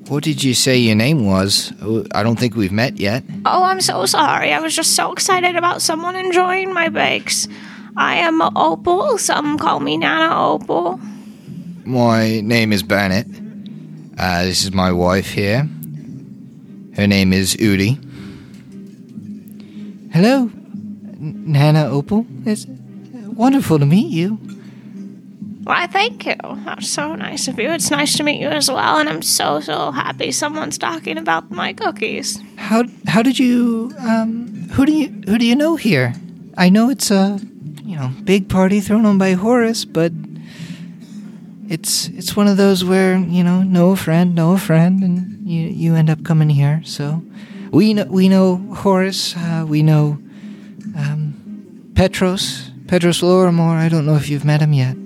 [0.09, 1.73] what did you say your name was?
[2.13, 3.25] I don't think we've met yet.
[3.47, 4.53] Oh, I'm so sorry.
[4.53, 7.49] I was just so excited about someone enjoying my bakes.
[7.97, 9.19] I am Opal.
[9.19, 10.99] Some call me Nana Opal.
[11.85, 13.27] My name is Bernard.
[14.19, 15.69] Uh, this is my wife here.
[16.97, 17.99] Her name is Udi.
[20.13, 20.51] Hello,
[21.19, 22.27] Nana Opal.
[22.47, 24.39] It's wonderful to meet you.
[25.65, 26.37] Why, thank you.
[26.65, 27.71] That's so nice of you.
[27.71, 31.51] It's nice to meet you as well, and I'm so, so happy someone's talking about
[31.51, 32.41] my cookies.
[32.57, 36.15] How how did you um who do you who do you know here?
[36.57, 37.41] I know it's a
[37.93, 40.13] you know big party thrown on by Horace, but
[41.69, 45.95] it's it's one of those where you know no friend, no friend, and you you
[45.95, 46.81] end up coming here.
[46.87, 47.23] So
[47.71, 49.37] we know we know Horace.
[49.37, 50.19] Uh, we know
[50.97, 53.77] um, Petros Petros Lorimor.
[53.77, 54.97] I don't know if you've met him yet.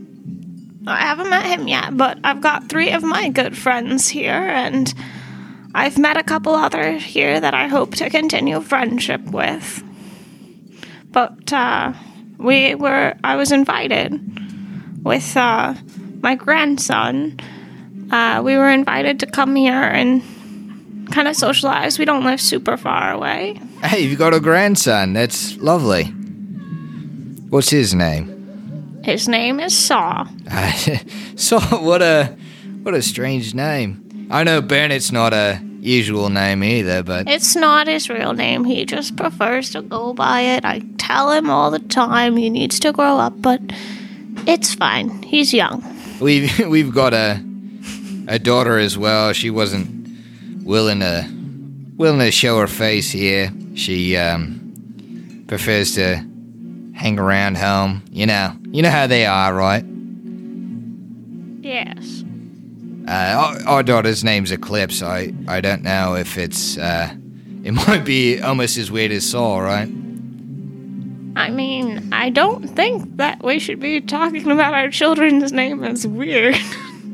[0.87, 4.95] I haven't met him yet, but I've got three of my good friends here, and
[5.75, 9.83] I've met a couple other here that I hope to continue friendship with.
[11.11, 11.93] But uh,
[12.39, 14.21] we were, I was invited
[15.05, 15.75] with uh,
[16.21, 17.39] my grandson.
[18.11, 20.23] Uh, we were invited to come here and
[21.11, 21.99] kind of socialize.
[21.99, 23.61] We don't live super far away.
[23.83, 25.13] Hey, you've got a grandson.
[25.13, 26.05] That's lovely.
[27.51, 29.01] What's his name?
[29.05, 30.27] His name is Saw.
[31.37, 32.37] so what a
[32.83, 34.29] what a strange name.
[34.31, 38.65] I know Bennett's not a usual name either, but It's not his real name.
[38.65, 40.65] He just prefers to go by it.
[40.65, 43.61] I tell him all the time he needs to grow up, but
[44.47, 45.23] it's fine.
[45.23, 45.83] He's young.
[46.21, 47.43] we've we've got a
[48.29, 49.33] a daughter as well.
[49.33, 49.89] She wasn't
[50.65, 51.29] willing to
[51.97, 53.53] willing to show her face here.
[53.75, 56.17] She um, prefers to
[56.95, 58.03] hang around home.
[58.11, 59.85] You know, you know how they are, right?
[61.63, 62.25] Yes.
[63.07, 65.03] Uh, our, our daughter's name's Eclipse.
[65.03, 67.15] I I don't know if it's uh,
[67.63, 69.89] it might be almost as weird as Saul, right?
[71.37, 76.07] I mean, I don't think that we should be talking about our children's name as
[76.07, 76.55] weird.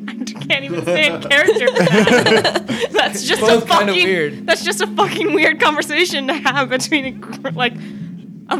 [0.08, 1.66] I can't even say in character.
[1.72, 2.88] that.
[2.92, 4.46] that's just Both a kinda fucking weird.
[4.46, 7.48] That's just a fucking weird conversation to have between a,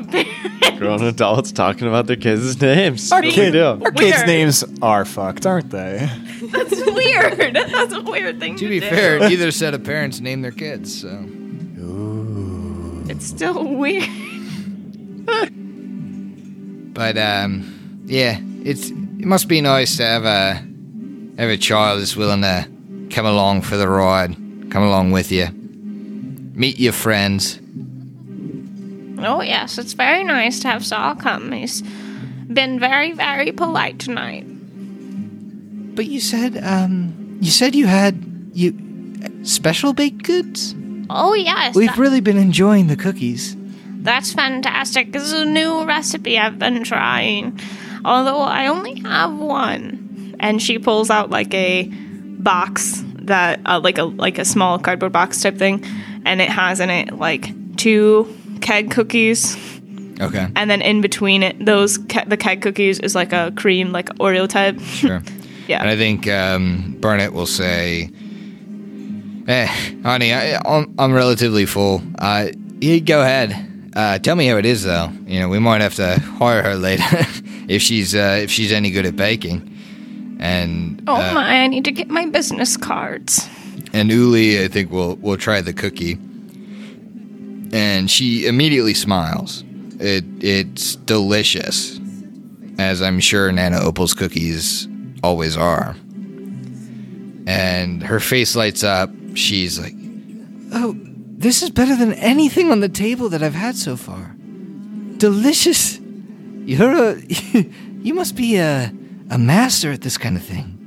[0.01, 0.23] gr-
[0.63, 3.11] like Grown adults talking about their kids' names.
[3.13, 3.65] Our, What we kid, do?
[3.85, 6.09] our kids' names are fucked, aren't they?
[6.43, 7.55] That's weird.
[7.55, 8.89] That's a weird thing to, To be do.
[8.89, 11.25] fair, neither set of parents named their kids, so.
[13.09, 14.09] it's still weird.
[16.95, 20.55] But um, yeah, it's it must be nice to have a
[21.41, 22.69] have a child that's willing to
[23.11, 24.37] come along for the ride,
[24.71, 25.47] come along with you,
[26.55, 27.59] meet your friends.
[29.25, 31.53] Oh yes, it's very nice to have Saul come.
[31.53, 31.83] He's
[32.53, 34.45] been very, very polite tonight.
[35.95, 38.75] But you said, um, you said you had you
[39.45, 40.75] special baked goods.
[41.11, 43.57] Oh yes, We've that- really been enjoying the cookies.
[44.03, 45.13] that's fantastic.
[45.13, 47.59] This is a new recipe I've been trying.
[48.05, 50.35] Although I only have one.
[50.41, 55.13] And she pulls out like a box that uh, like a like a small cardboard
[55.13, 55.85] box type thing
[56.25, 58.27] and it has in it like two
[58.63, 59.57] keg cookies
[60.21, 63.93] Okay, and then in between it those ke- the keg cookies is like a cream
[63.93, 64.81] like Oreo type.
[64.81, 65.23] sure.
[65.69, 65.81] Yeah.
[65.81, 68.11] And I think um, Burnett will say,
[69.49, 69.67] "Eh,
[70.03, 72.03] honey, I, I'm, I'm relatively full.
[72.19, 72.49] Uh,
[72.81, 73.55] you go ahead.
[73.95, 75.11] Uh, tell me how it is, though.
[75.25, 77.05] You know, we might have to hire her later
[77.69, 79.69] if she's uh, if she's any good at baking."
[80.41, 83.49] And Oh uh, my, I need to get my business cards.
[83.93, 86.19] and Uli, I think, will will try the cookie,
[87.73, 89.65] and she immediately smiles.
[89.99, 92.01] It it's delicious,
[92.79, 94.89] as I'm sure Nana Opal's cookies
[95.23, 95.97] always are.
[97.47, 99.11] And her face lights up.
[99.35, 99.95] She's like,
[100.73, 104.35] Oh, this is better than anything on the table that I've had so far.
[105.17, 105.99] Delicious.
[106.65, 107.23] You're a.
[108.03, 108.93] You must be a
[109.31, 110.79] a master at this kind of thing.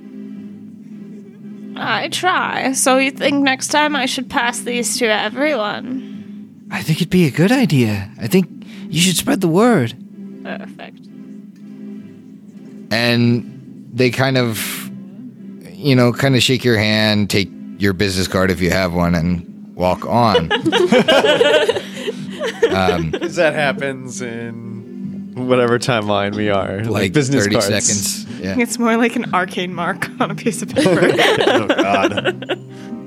[1.78, 2.74] I try.
[2.74, 6.15] So you think next time I should pass these to everyone?
[6.76, 8.12] I think it'd be a good idea.
[8.20, 8.48] I think
[8.90, 9.94] you should spread the word.
[10.44, 11.08] Perfect.
[12.92, 14.90] and they kind of,
[15.72, 19.16] you know, kind of shake your hand, take your business card if you have one,
[19.16, 20.52] and walk on.
[22.70, 26.80] Um, because that happens in whatever timeline we are.
[26.80, 27.68] Like, like business thirty cards.
[27.68, 28.26] seconds.
[28.40, 28.56] Yeah.
[28.60, 31.00] It's more like an arcane mark on a piece of paper.
[31.14, 32.60] oh God.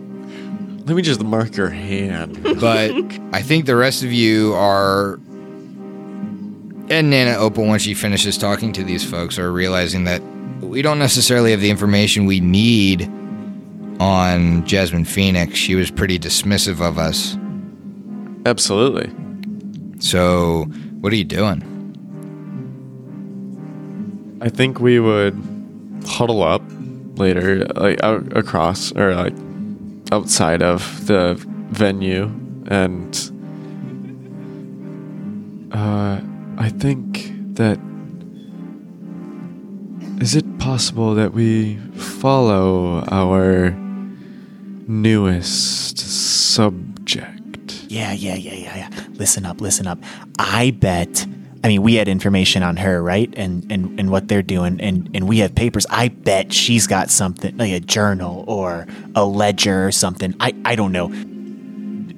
[0.89, 2.43] Let me just mark your hand.
[2.43, 2.93] but
[3.35, 5.17] I think the rest of you are,
[6.89, 10.23] and Nana Opal, once she finishes talking to these folks, are realizing that
[10.63, 13.03] we don't necessarily have the information we need
[14.01, 15.59] on Jasmine Phoenix.
[15.59, 17.37] She was pretty dismissive of us.
[18.47, 19.13] Absolutely.
[20.01, 20.65] So,
[21.03, 21.75] what are you doing?
[24.41, 25.39] I think we would
[26.07, 26.63] huddle up
[27.19, 29.35] later, like out across or like
[30.13, 31.35] outside of the
[31.71, 32.25] venue,
[32.69, 33.15] and
[35.73, 36.21] uh,
[36.57, 37.79] I think that
[40.21, 43.71] is it possible that we follow our
[44.89, 47.85] newest subject?
[47.89, 49.05] Yeah, yeah, yeah, yeah, yeah.
[49.13, 49.99] Listen up, listen up.
[50.39, 51.27] I bet.
[51.65, 53.33] I mean, we had information on her, right?
[53.37, 55.87] And and and what they're doing, and and we have papers.
[55.91, 60.35] I bet she's got something like a journal or a ledger or something.
[60.41, 61.09] I I don't know.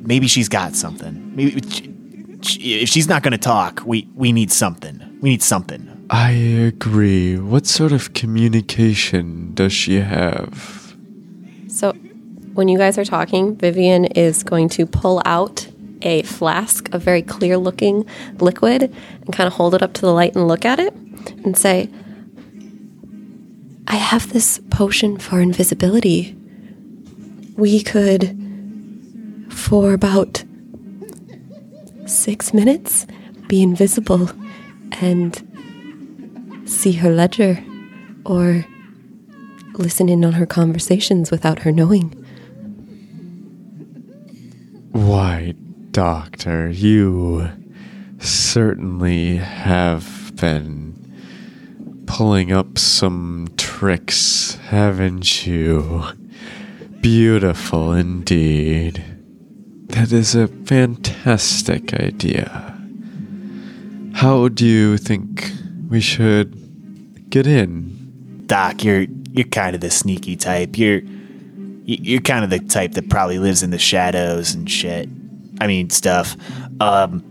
[0.03, 1.33] Maybe she's got something.
[1.35, 1.95] Maybe she-
[2.43, 5.01] she- if she's not going to talk, we we need something.
[5.21, 5.87] We need something.
[6.11, 7.39] I agree.
[7.39, 10.97] What sort of communication does she have?
[11.69, 11.93] So,
[12.55, 15.69] when you guys are talking, Vivian is going to pull out
[16.03, 18.07] a flask of very clear looking
[18.39, 20.95] liquid and kind of hold it up to the light and look at it
[21.45, 21.89] and say,
[23.87, 26.37] I have this potion for invisibility.
[27.57, 28.37] We could,
[29.51, 30.45] for about
[32.07, 33.07] six minutes,
[33.49, 34.31] be invisible
[35.01, 35.43] and
[36.67, 37.63] see her ledger
[38.25, 38.65] or
[39.75, 42.11] listen in on her conversations without her knowing.
[44.93, 45.55] Why,
[45.93, 47.51] Doctor, you
[48.21, 56.05] certainly have been pulling up some tricks, haven't you?
[57.01, 59.05] Beautiful indeed.
[59.89, 62.79] That is a fantastic idea.
[64.15, 65.51] How do you think
[65.89, 68.45] we should get in?
[68.47, 70.79] Doc, you're you're kind of the sneaky type.
[70.79, 71.01] You're
[71.85, 75.09] you're kind of the type that probably lives in the shadows and shit.
[75.61, 76.37] I mean, stuff.
[76.81, 77.23] Um,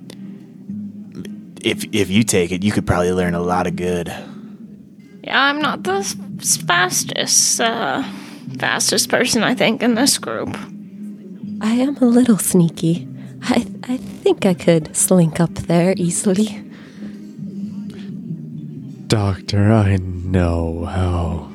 [1.62, 4.08] if if you take it, you could probably learn a lot of good.
[5.24, 6.04] yeah, I'm not the
[6.66, 8.04] fastest, uh,
[8.58, 10.56] fastest person I think in this group.
[11.62, 13.08] I am a little sneaky.
[13.44, 16.64] I, I think I could slink up there easily.
[19.08, 21.52] Doctor, I know how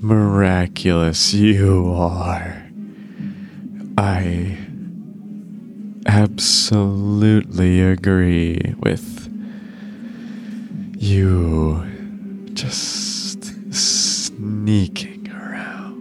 [0.00, 2.62] miraculous you are.
[3.98, 4.58] I
[6.06, 9.30] absolutely agree with
[10.96, 11.84] you
[12.54, 13.44] just
[13.74, 15.92] sneaking around.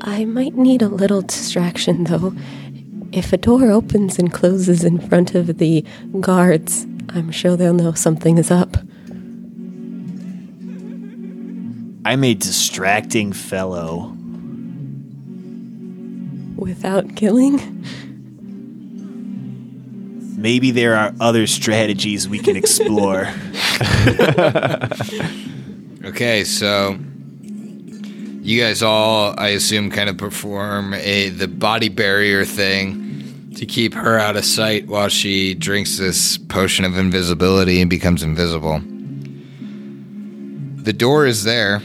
[0.00, 2.34] I might need a little distraction, though.
[3.12, 5.84] If a door opens and closes in front of the
[6.20, 8.76] guards, I'm sure they'll know something is up.
[12.06, 14.14] I'm a distracting fellow.
[16.56, 17.84] Without killing?
[20.44, 23.32] Maybe there are other strategies we can explore.
[26.04, 26.98] Okay, so
[28.42, 33.94] you guys all, I assume, kind of perform a the body barrier thing to keep
[33.94, 38.80] her out of sight while she drinks this potion of invisibility and becomes invisible.
[40.82, 41.80] The door is there.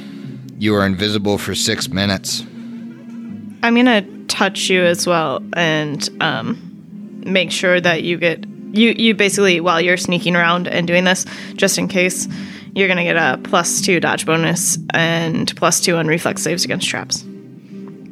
[0.58, 2.42] You are invisible for six minutes.
[2.42, 9.16] I'm gonna touch you as well and um, make sure that you get you you
[9.16, 12.28] basically while you're sneaking around and doing this, just in case,
[12.76, 16.88] you're gonna get a plus two dodge bonus and plus two on reflex saves against
[16.88, 17.24] traps.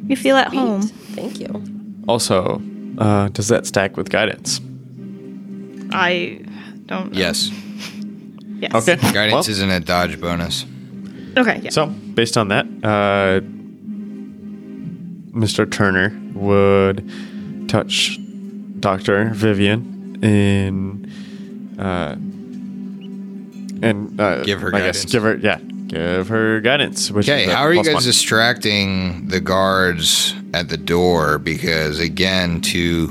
[0.06, 0.82] You feel at home.
[0.82, 1.64] Thank you.
[2.06, 2.62] Also,
[2.98, 4.60] uh, does that stack with guidance?
[5.92, 6.40] I
[6.86, 7.12] don't.
[7.12, 7.18] Know.
[7.18, 7.50] Yes.
[8.60, 8.74] Yes.
[8.74, 8.96] Okay.
[8.96, 10.64] Guidance well, isn't a dodge bonus.
[11.36, 11.60] Okay.
[11.62, 11.70] Yeah.
[11.70, 13.40] So, based on that, uh,
[15.32, 15.70] Mr.
[15.70, 17.08] Turner would
[17.68, 18.18] touch
[18.80, 19.30] Dr.
[19.34, 22.16] Vivian in, uh,
[23.82, 27.10] and uh, Give her I guess give her yeah, give her guidance.
[27.10, 28.02] Okay, how are you guys one.
[28.02, 31.38] distracting the guards at the door?
[31.38, 33.08] Because again, to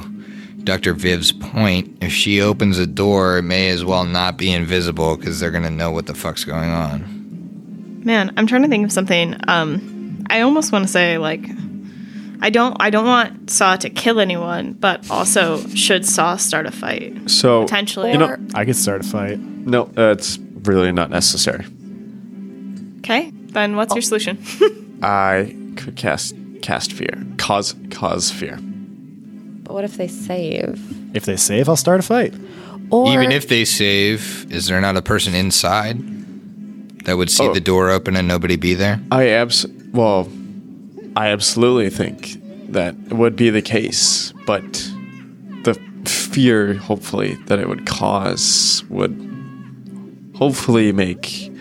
[0.63, 0.93] Dr.
[0.93, 5.39] Viv's point, if she opens a door, it may as well not be invisible because
[5.39, 8.01] they're gonna know what the fuck's going on.
[8.03, 9.35] Man, I'm trying to think of something.
[9.47, 11.45] Um, I almost want to say like,
[12.41, 12.75] I don't.
[12.79, 17.63] I don't want Saw to kill anyone, but also should Saw start a fight So
[17.63, 18.11] potentially?
[18.11, 19.39] you know, I could start a fight.
[19.39, 21.65] no, uh, it's really not necessary.
[22.99, 24.37] okay, then what's your solution?
[25.01, 28.57] I could cast cast fear, cause cause fear.
[28.61, 30.79] But what if they save?
[31.15, 32.33] If they save, I'll start a fight.
[32.89, 35.97] Or Even if they save, is there not a person inside
[37.03, 37.53] that would see Oh.
[37.53, 39.01] the door open and nobody be there?
[39.11, 40.29] I abs well,
[41.17, 42.37] I absolutely think
[42.71, 44.63] that would be the case, but
[45.63, 45.73] the
[46.05, 49.15] fear, hopefully, that it would cause would
[50.35, 51.51] hopefully make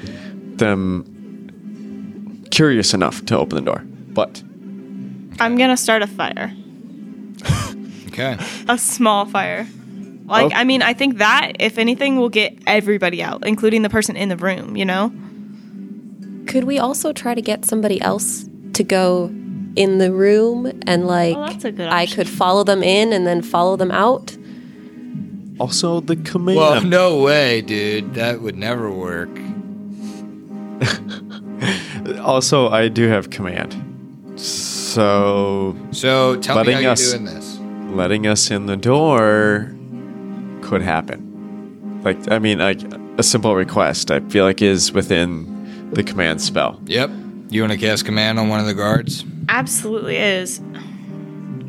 [0.59, 3.83] them curious enough to open the door.
[4.13, 4.43] But
[5.41, 6.53] I'm gonna start a fire,
[8.09, 8.37] Okay.
[8.69, 9.67] a small fire.
[10.27, 10.55] Like, Okay.
[10.55, 14.29] I mean, I think that if anything, will get everybody out, including the person in
[14.29, 14.77] the room.
[14.77, 15.13] You know?
[16.47, 19.33] could we also try to get somebody else to go
[19.77, 23.13] in the room and oh, like Oh, that's a good I could follow them in
[23.13, 24.37] and then follow them out?
[25.59, 26.59] also the command.
[26.59, 28.13] Well, no way, dude.
[28.15, 29.31] That would never work.
[32.21, 33.75] Also, I do have command,
[34.39, 37.59] so So tell me Letting how you're doing this.
[37.91, 39.75] letting us in the door
[40.61, 42.01] could happen.
[42.05, 42.81] Like, I mean, like
[43.19, 44.11] a simple request.
[44.11, 46.81] I feel like is within the command spell.
[46.87, 47.11] Yep.
[47.49, 49.25] You want to cast command on one of the guards?
[49.49, 50.61] Absolutely is.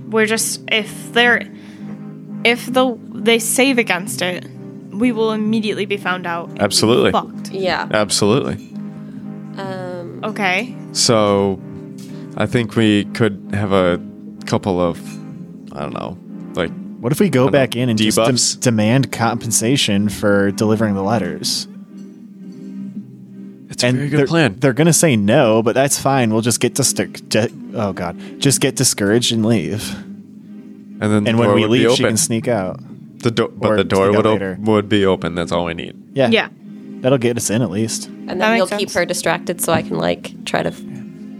[0.10, 1.42] We're just if they're
[2.44, 4.48] if the they save against it,
[4.92, 6.50] we will immediately be found out.
[6.60, 7.52] Absolutely, Fucked.
[7.52, 7.88] Yeah.
[7.92, 8.54] absolutely.
[9.58, 10.76] Um, Okay.
[10.94, 11.60] So,
[12.38, 14.02] I think we could have a
[14.48, 15.00] couple of,
[15.74, 16.18] I don't know,
[16.56, 18.60] like What if we go back in and just dem- debuffs?
[18.60, 21.68] demand compensation for delivering the letters?
[23.78, 24.56] It's a And very they're, good plan.
[24.60, 26.32] They're gonna say no, but that's fine.
[26.34, 29.94] We'll just get dis- di- oh god, just get discouraged and leave.
[31.00, 32.06] And then the And when we would leave, she open.
[32.14, 32.80] can sneak out.
[33.20, 34.58] the door, but the door would later.
[34.60, 35.36] op- would be open.
[35.36, 35.96] That's all we need.
[36.14, 36.48] Yeah, Yeah.
[37.02, 38.08] that'll get us in at least.
[38.08, 40.72] and That then you'll makes keep her distracted so I can like try to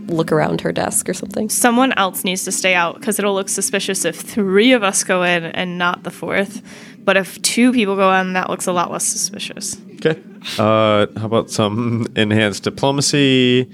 [0.08, 1.50] look around her desk or something.
[1.50, 5.24] Someone else needs to stay out because it'll look suspicious if three of us go
[5.24, 6.62] in and not the fourth.
[7.04, 9.76] But if two people go in, that looks a lot less suspicious.
[9.98, 10.22] Okay.
[10.58, 13.70] Uh, how about some enhanced diplomacy?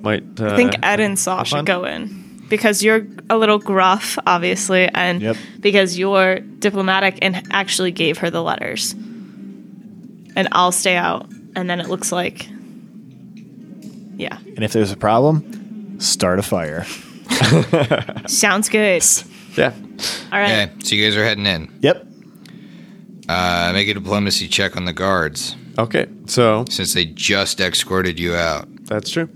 [0.00, 4.18] Might uh, I think Ed and Saw should go in because you're a little gruff,
[4.26, 5.36] obviously, and Yep.
[5.60, 8.92] because you're diplomatic and actually gave her the letters.
[10.36, 12.48] And I'll stay out, and then it looks like,
[14.16, 16.84] yeah, And if there's a problem, start a fire.
[18.26, 19.04] sounds good.
[19.56, 19.72] Yeah.
[20.32, 20.68] All right.
[20.68, 21.76] Okay, so you guys are heading in.
[21.80, 22.06] Yep.
[23.28, 26.06] Uh, make a diplomacy check on the guards Okay.
[26.26, 28.66] So since they just escorted you out.
[28.86, 29.28] that's true.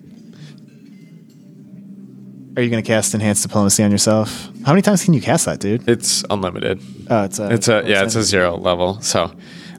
[2.57, 4.51] Are you going to cast enhanced diplomacy on yourself?
[4.66, 5.88] How many times can you cast that, dude?
[5.88, 6.82] It's unlimited.
[7.09, 7.51] Oh, it's a.
[7.51, 9.01] It's a yeah, it's a zero level.
[9.01, 9.32] So,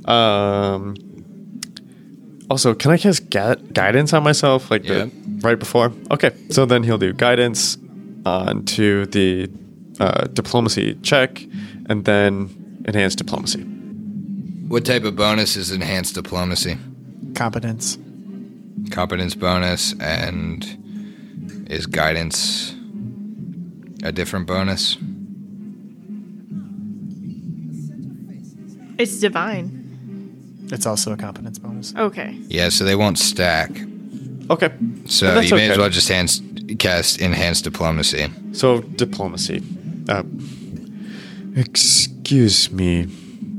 [0.05, 0.95] um,
[2.49, 5.05] also, can I cast ga- guidance on myself like Yeah.
[5.05, 5.11] the
[5.41, 5.91] right before?
[6.09, 7.78] Okay, so then he'll do guidance
[8.26, 9.49] onto the
[9.99, 11.45] uh, diplomacy check,
[11.89, 13.66] and then enhanced diplomacy.
[14.74, 16.80] What type of bonus is enhanced diplomacy?
[17.36, 17.99] competence.
[18.89, 20.65] Competence bonus and
[21.69, 22.74] is guidance
[24.03, 24.97] a different bonus?
[28.97, 30.65] It's divine.
[30.71, 31.93] It's also a competence bonus.
[31.95, 32.36] Okay.
[32.47, 33.69] Yeah, so they won't stack.
[34.49, 34.71] Okay,
[35.05, 36.41] So that's you may as well just hands,
[36.80, 38.26] cast enhanced diplomacy.
[38.53, 39.61] so diplomacy.
[40.09, 40.24] Uh,
[41.55, 43.07] excuse me.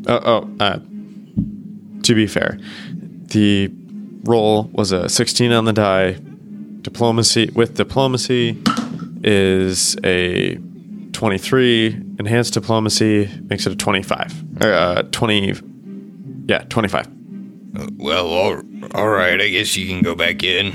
[0.09, 0.51] Oh, oh.
[0.59, 0.81] Uh,
[2.05, 2.59] to be fair,
[3.29, 3.71] the
[4.25, 6.17] roll was a 16 on the die.
[6.83, 8.63] Diplomacy with diplomacy
[9.23, 10.57] is a
[11.13, 11.87] 23.
[12.19, 15.55] Enhanced diplomacy makes it a 25 or uh, 20.
[16.47, 17.09] Yeah, 25.
[17.97, 18.61] Well, all,
[18.95, 20.73] all right, I guess you can go back in.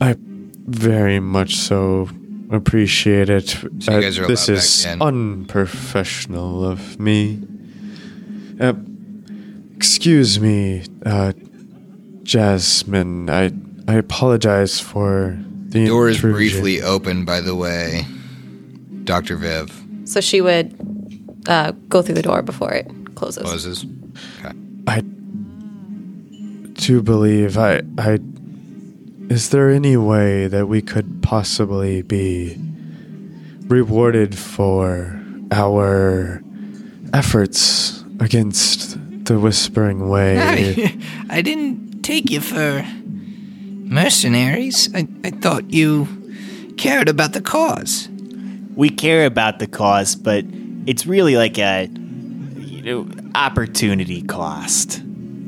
[0.00, 2.08] I very much so
[2.50, 3.56] appreciate it.
[3.64, 5.00] Uh, So you guys are this is in.
[5.00, 7.40] unprofessional of me.
[8.60, 8.74] Uh,
[9.84, 11.32] excuse me, uh,
[12.22, 13.28] Jasmine.
[13.28, 13.52] I
[13.86, 15.36] I apologize for
[15.68, 16.32] the Door is intrusion.
[16.62, 18.06] briefly open, by the way.
[19.04, 19.36] Dr.
[19.36, 19.68] Viv
[20.06, 20.72] So she would
[21.46, 23.42] uh, go through the door before it closes.
[23.42, 23.84] closes.
[24.86, 25.00] I
[26.72, 28.18] do believe I I.
[29.28, 32.56] Is there any way that we could possibly be
[33.68, 35.20] rewarded for
[35.50, 36.42] our
[37.12, 40.38] efforts against the Whispering Way?
[40.38, 40.98] I,
[41.38, 42.84] I didn't take you for
[43.84, 44.94] mercenaries.
[44.94, 46.08] I, I thought you
[46.76, 48.08] cared about the cause.
[48.74, 50.44] We care about the cause, but
[50.86, 51.88] it's really like a
[52.58, 55.02] you know opportunity cost.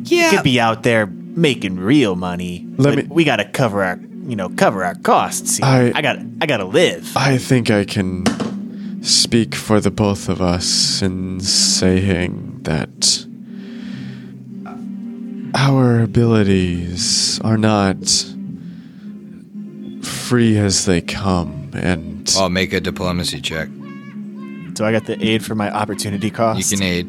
[0.04, 0.30] Yeah.
[0.30, 2.66] Could be out there making real money.
[2.76, 5.56] Let but me- we got to cover our you know cover our costs.
[5.58, 5.66] here.
[5.66, 7.16] I- I got I got to live.
[7.16, 8.24] I think I can
[9.02, 13.25] speak for the both of us in saying that
[15.56, 17.96] our abilities are not
[20.02, 23.68] free as they come, and I'll make a diplomacy check.
[24.74, 26.58] So I got the aid for my opportunity cost?
[26.58, 26.74] You cost.
[26.74, 27.06] can aid.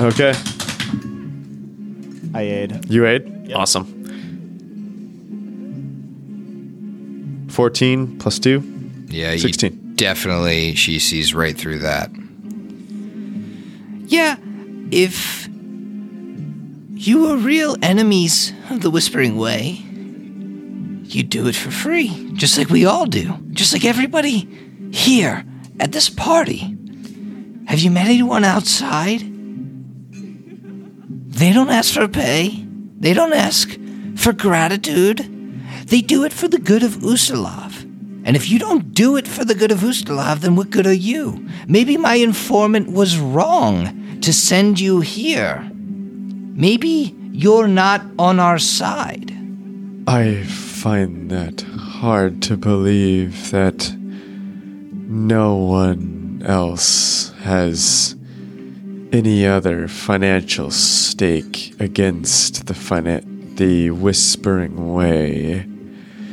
[0.00, 0.34] okay,
[2.34, 2.88] I aid.
[2.88, 3.52] you aid.
[3.52, 3.92] Awesome.
[7.48, 8.62] Fourteen plus two.
[9.08, 9.94] Yeah, you 16.
[9.96, 12.10] definitely she sees right through that.
[14.08, 14.36] Yeah,
[14.92, 15.45] if
[16.96, 19.82] you are real enemies of the Whispering Way,
[21.04, 24.48] you'd do it for free, just like we all do, just like everybody
[24.92, 25.44] here
[25.78, 26.76] at this party.
[27.66, 29.20] Have you met anyone outside?
[31.32, 32.64] They don't ask for pay,
[32.98, 33.78] they don't ask
[34.16, 35.32] for gratitude.
[35.86, 37.82] They do it for the good of Ustalav.
[38.24, 40.92] And if you don't do it for the good of Ustalav, then what good are
[40.92, 41.46] you?
[41.68, 45.70] Maybe my informant was wrong to send you here.
[46.56, 49.30] Maybe you're not on our side.
[50.08, 58.16] I find that hard to believe that no one else has
[59.12, 65.66] any other financial stake against the finan- the Whispering Way.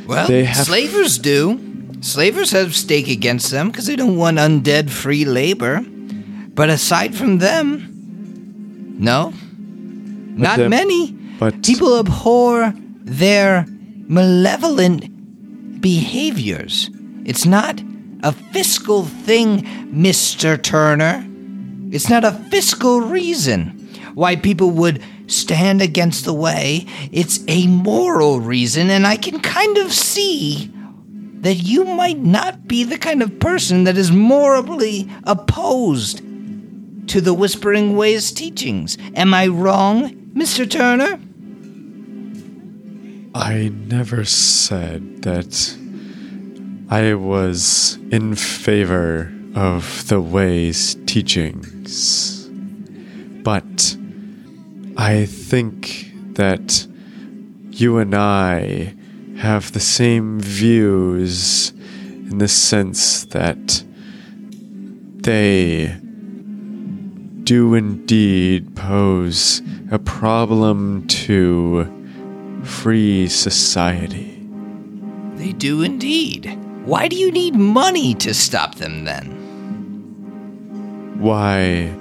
[0.06, 1.60] Well, They have- slavers do.
[2.00, 5.84] Slavers have stake against them because they don't want undead free labor.
[6.54, 7.88] But aside from them,
[8.98, 9.32] no.
[10.36, 11.14] Not them- many.
[11.38, 12.74] but- people abhor
[13.04, 13.66] their
[14.06, 16.90] malevolent behaviors.
[17.24, 17.82] It's not
[18.22, 19.62] a fiscal thing,
[19.92, 20.60] Mr.
[20.60, 21.26] Turner.
[21.90, 26.86] It's not a fiscal reason why people would stand against the way.
[27.12, 30.70] It's a moral reason, and I can kind of see
[31.40, 36.22] that you might not be the kind of person that is morally opposed
[37.08, 38.96] to the Whispering Way's teachings.
[39.14, 40.68] Am I wrong, Mr.
[40.68, 41.20] Turner?
[43.36, 45.76] I never said that
[46.90, 52.48] I was in favor of the Way's teachings.
[53.44, 53.96] But
[54.96, 56.86] I think that
[57.70, 58.94] you and I
[59.38, 63.84] have the same views in the sense that
[65.22, 65.96] they
[67.44, 71.90] do indeed pose a problem to
[72.64, 74.40] free society.
[75.34, 76.58] They do indeed.
[76.84, 79.42] Why do you need money to stop them then?
[81.18, 81.92] Why?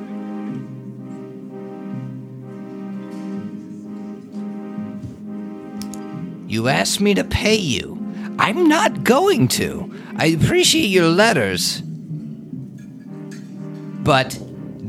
[6.48, 8.00] You asked me to pay you.
[8.39, 9.94] I'm not going to.
[10.18, 11.82] I appreciate your letters.
[14.04, 14.38] But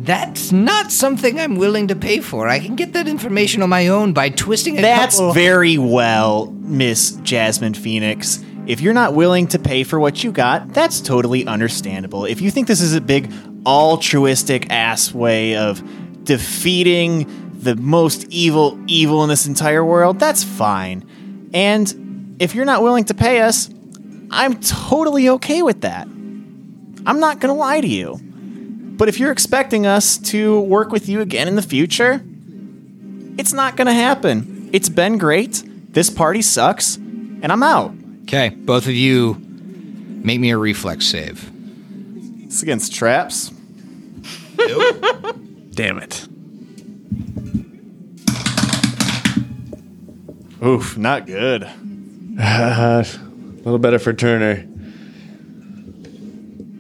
[0.04, 2.46] that's not something I'm willing to pay for.
[2.46, 5.32] I can get that information on my own by twisting a That's couple.
[5.32, 8.44] very well, Miss Jasmine Phoenix.
[8.66, 12.24] If you're not willing to pay for what you got, that's totally understandable.
[12.26, 13.32] If you think this is a big
[13.66, 15.82] altruistic ass way of
[16.24, 21.50] defeating the most evil evil in this entire world, that's fine.
[21.54, 23.70] And if you're not willing to pay us,
[24.30, 26.06] I'm totally okay with that.
[26.06, 28.18] I'm not going to lie to you.
[28.96, 32.22] But if you're expecting us to work with you again in the future,
[33.36, 34.70] it's not going to happen.
[34.72, 35.62] It's been great.
[35.92, 37.92] This party sucks, and I'm out.
[38.22, 41.50] Okay, both of you make me a reflex save.
[42.44, 43.50] It's against traps.
[45.72, 46.28] Damn it.
[50.64, 51.64] Oof, not good.
[52.38, 53.04] A
[53.64, 54.66] little better for Turner.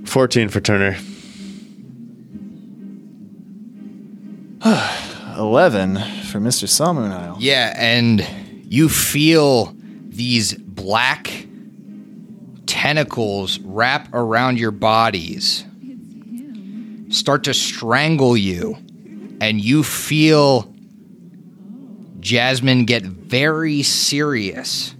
[0.06, 0.96] 14 for Turner.
[5.36, 6.66] 11 for Mr.
[6.66, 7.36] Salmonile.
[7.38, 8.26] Yeah, and
[8.64, 9.74] you feel
[10.08, 11.46] these black
[12.64, 15.66] tentacles wrap around your bodies,
[17.10, 18.76] start to strangle you,
[19.42, 20.72] and you feel
[22.20, 24.94] Jasmine get very serious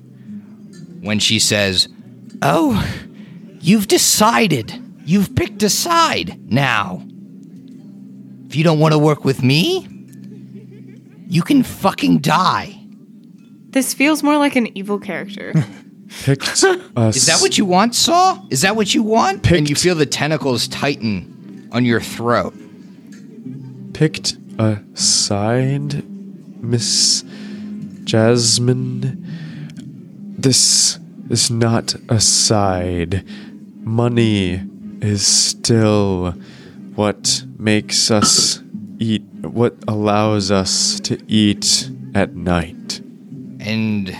[1.00, 1.88] when she says,
[2.42, 2.86] Oh,
[3.60, 4.78] you've decided.
[5.06, 7.02] You've picked a side now.
[8.55, 9.84] If you don't want to work with me,
[11.26, 12.78] you can fucking die.
[13.70, 15.52] This feels more like an evil character.
[16.22, 16.64] Picked us.
[16.96, 18.40] Uh, is that what you want, Saw?
[18.50, 19.42] Is that what you want?
[19.42, 22.55] Picked- And you feel the tentacles tighten on your throat.
[23.92, 26.09] picked a side,
[26.62, 27.24] Miss
[28.05, 29.18] Jasmine?
[30.38, 33.24] This is not a side.
[33.80, 34.62] Money
[35.02, 36.36] is still
[36.95, 38.61] what makes us
[38.99, 43.01] eat, what allows us to eat at night.
[43.61, 44.16] And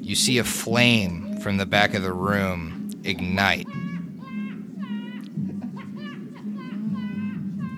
[0.00, 3.68] you see a flame from the back of the room ignite.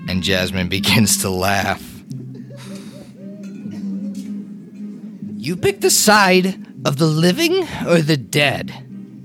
[0.08, 1.82] And Jasmine begins to laugh.
[5.36, 8.72] You pick the side of the living or the dead.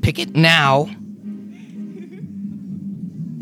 [0.01, 0.85] Pick it now.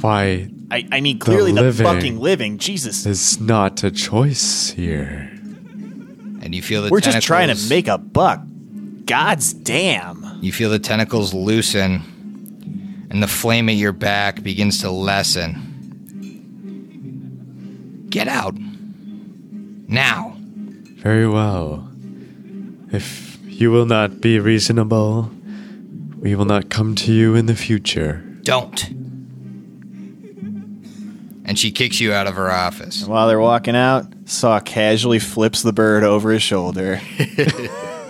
[0.01, 1.86] Why I, I mean, clearly the, living.
[1.86, 2.57] fucking living.
[2.57, 3.05] Jesus.
[3.05, 5.30] is not a choice here.
[6.41, 8.41] And you feel the We're just trying to make a buck.
[9.05, 10.39] God's damn.
[10.41, 15.61] You feel the tentacles loosen, and the flame at your back begins to lessen.
[18.09, 18.55] Get out.
[19.88, 20.36] Now.
[20.38, 21.91] Very well.
[22.91, 25.32] If you will not be reasonable,
[26.18, 28.24] we will not come to you in the future.
[28.43, 29.05] Don't.
[31.47, 33.05] And she kicks you out of her office.
[33.05, 36.99] While they're walking out, Saw casually flips the bird over his shoulder.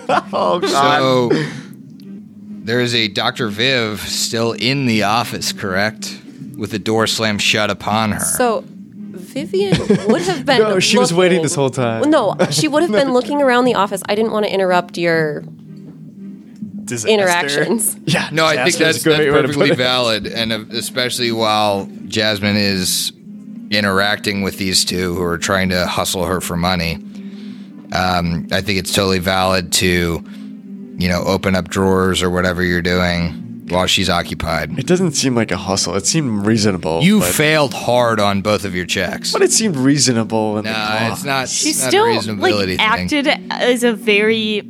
[0.10, 1.00] oh, God.
[1.00, 1.30] So,
[2.66, 3.48] there is a Dr.
[3.50, 6.20] Viv still in the office, correct?
[6.58, 8.20] With the door slammed shut upon her.
[8.22, 9.78] So Vivian
[10.08, 10.62] would have been.
[10.62, 12.10] No, she was waiting this whole time.
[12.10, 14.02] No, she would have been looking around the office.
[14.08, 15.42] I didn't want to interrupt your
[16.86, 17.10] Disaster.
[17.10, 17.98] interactions.
[18.06, 20.54] Yeah, No, I think that's, Jasmine's a great that's way to put perfectly valid, and
[20.54, 23.12] uh, especially while Jasmine is
[23.72, 26.96] interacting with these two who are trying to hustle her for money.
[27.92, 30.24] Um, I think it's totally valid to,
[30.98, 34.78] you know, open up drawers or whatever you're doing while she's occupied.
[34.78, 35.96] It doesn't seem like a hustle.
[35.96, 37.02] It seemed reasonable.
[37.02, 39.32] You but, failed hard on both of your checks.
[39.34, 40.58] but it seemed reasonable.
[40.58, 41.12] In the No, call.
[41.14, 41.50] it's not.
[41.50, 42.80] She it's not a still reasonability like thing.
[42.80, 44.70] acted as a very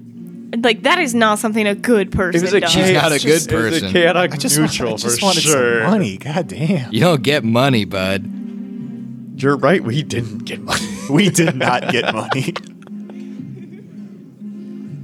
[0.63, 2.71] like that is not something a good person It was a does.
[2.71, 3.89] She's not a chaos- good it was person.
[3.89, 5.81] a chaotic I just, neutral want, I just for wanted sure.
[5.81, 6.17] some money.
[6.17, 6.93] God damn.
[6.93, 8.23] You don't get money, bud.
[9.35, 9.83] You're right.
[9.83, 10.81] We didn't get money.
[11.09, 12.53] We did not get money.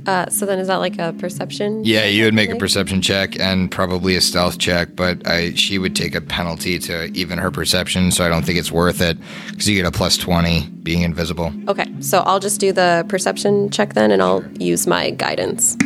[0.08, 1.84] Uh, so then, is that like a perception?
[1.86, 5.78] Yeah, you would make a perception check and probably a stealth check, but I she
[5.78, 9.20] would take a penalty to even her perception, so I don't think it's worth it
[9.52, 11.54] because you get a plus twenty being invisible.
[11.68, 15.78] Okay, so I'll just do the perception check then, and I'll use my guidance.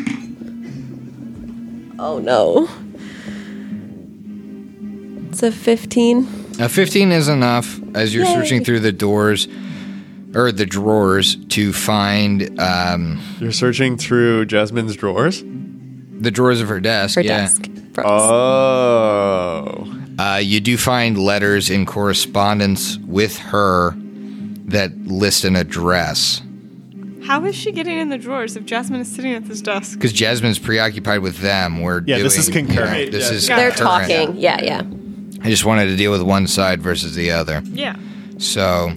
[2.00, 2.70] Oh no.
[5.30, 6.45] It's a 15.
[6.60, 9.48] A 15 is enough as you're searching through the doors
[10.34, 15.44] or the drawers to find um, You're searching through Jasmine's drawers?
[16.18, 17.16] the drawers of her desk.
[17.16, 17.42] Her yeah.
[17.42, 17.70] desk.
[17.92, 18.10] Brooks.
[18.10, 20.02] Oh.
[20.18, 23.94] Uh, you do find letters in correspondence with her
[24.68, 26.42] that list an address
[27.26, 29.98] How is she getting in the drawers if Jasmine is sitting at this desk?
[30.00, 31.82] because Jasmine's preoccupied with them.
[31.82, 33.12] We're Yeah, this is doing- concurrent.
[33.12, 34.08] This is They're concurrent.
[34.08, 34.38] talking.
[34.38, 34.82] Yeah, yeah.
[35.46, 37.62] I just wanted to deal with one side versus the other.
[37.66, 37.98] Yeah.
[38.40, 38.92] So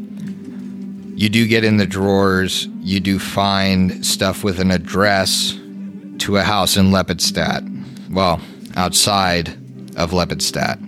[1.14, 2.66] you do get in the drawers.
[2.80, 5.53] You do find stuff with an address
[6.20, 8.11] to a house in Lepidstadt.
[8.11, 8.40] Well,
[8.76, 9.51] outside
[9.99, 10.78] of Lepidstadt.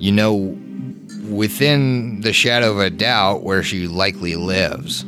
[0.00, 0.56] You know
[1.28, 5.02] within the shadow of a doubt where she likely lives.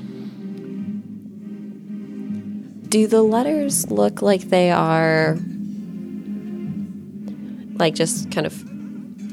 [2.88, 5.38] Do the letters look like they are
[7.78, 8.67] like just kind of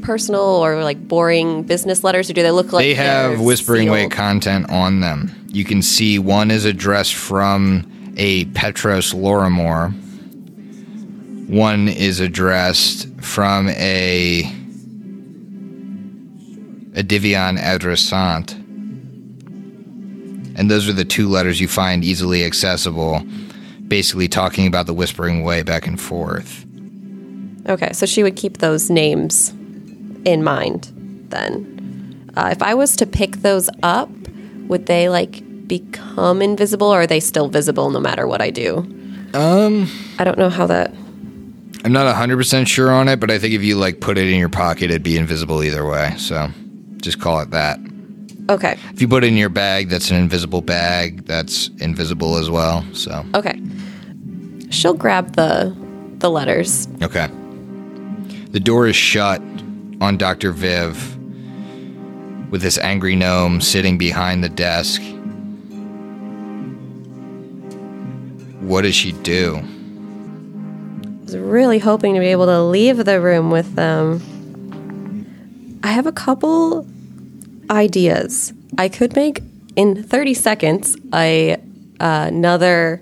[0.06, 4.08] personal or like boring business letters, or do they look like they have Whispering Way
[4.08, 5.32] content on them.
[5.52, 9.94] You can see one is addressed from a Petros Lorimor.
[11.50, 14.44] One is addressed from a
[16.94, 18.54] Adivion Adrissant.
[20.58, 23.22] And those are the two letters you find easily accessible,
[23.88, 26.66] basically talking about the Whispering Way back and forth.
[27.68, 29.54] Okay, so she would keep those names
[30.26, 30.92] in mind
[31.30, 31.72] then.
[32.36, 34.10] Uh, if I was to pick those up,
[34.68, 38.80] would they like become invisible or are they still visible no matter what I do?
[39.34, 40.94] Um, I don't know how that.
[41.84, 44.40] I'm not 100% sure on it, but I think if you like put it in
[44.40, 46.14] your pocket, it'd be invisible either way.
[46.18, 46.50] So
[46.98, 47.80] just call it that.
[48.48, 51.26] Okay, If you put it in your bag, that's an invisible bag.
[51.26, 52.86] That's invisible as well.
[52.94, 53.60] So, okay.
[54.70, 55.76] She'll grab the
[56.20, 56.88] the letters.
[57.02, 57.28] okay.
[58.52, 59.42] The door is shut
[60.02, 60.52] on Dr.
[60.52, 61.16] Viv
[62.52, 65.02] with this angry gnome sitting behind the desk.
[68.62, 69.58] What does she do?
[69.58, 74.22] I was really hoping to be able to leave the room with them.
[75.84, 76.88] I have a couple
[77.70, 78.54] ideas.
[78.78, 79.42] I could make
[79.76, 81.54] in 30 seconds a
[82.00, 83.02] uh, another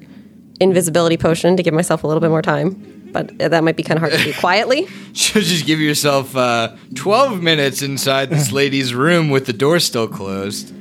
[0.60, 3.98] invisibility potion to give myself a little bit more time, but that might be kind
[3.98, 4.88] of hard to do quietly.
[5.14, 10.08] She'll just give yourself uh, 12 minutes inside this lady's room with the door still
[10.08, 10.74] closed.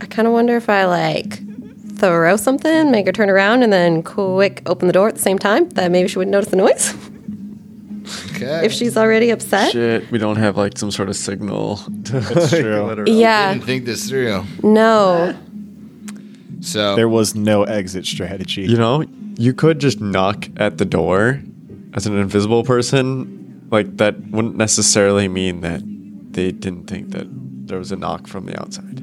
[0.00, 1.42] I kind of wonder if I like
[1.98, 5.38] throw something, make her turn around, and then quick open the door at the same
[5.38, 5.68] time.
[5.70, 6.94] That maybe she wouldn't notice the noise
[8.36, 8.64] Okay.
[8.64, 9.72] if she's already upset.
[9.72, 11.76] Shit, we don't have like some sort of signal.
[12.04, 12.82] To, That's like, true.
[12.82, 13.08] let her out.
[13.08, 14.44] Yeah, didn't think this through.
[14.62, 15.34] no.
[16.60, 18.62] So There was no exit strategy.
[18.62, 19.04] You know,
[19.36, 21.40] you could just knock at the door
[21.94, 23.66] as an invisible person.
[23.70, 25.82] Like that wouldn't necessarily mean that
[26.32, 27.26] they didn't think that
[27.66, 29.02] there was a knock from the outside.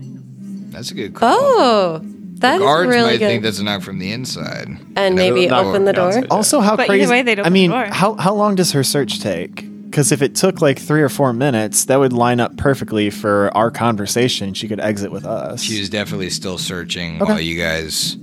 [0.72, 1.30] that's a good call.
[1.34, 2.02] Oh,
[2.36, 3.28] that is Guards really might good.
[3.28, 4.70] think that's a knock from the inside.
[4.96, 6.08] and maybe knock open the door.
[6.08, 6.28] outside.
[6.32, 7.12] Also, how But either crazy?
[7.12, 7.86] way, they'd I mean, the door.
[7.92, 9.70] how how long does her search take?
[9.90, 13.56] Because if it took like three or four minutes, that would line up perfectly for
[13.56, 14.54] our conversation.
[14.56, 15.62] She could exit with us.
[15.62, 17.32] She was definitely still searching Okay.
[17.34, 18.16] while you guys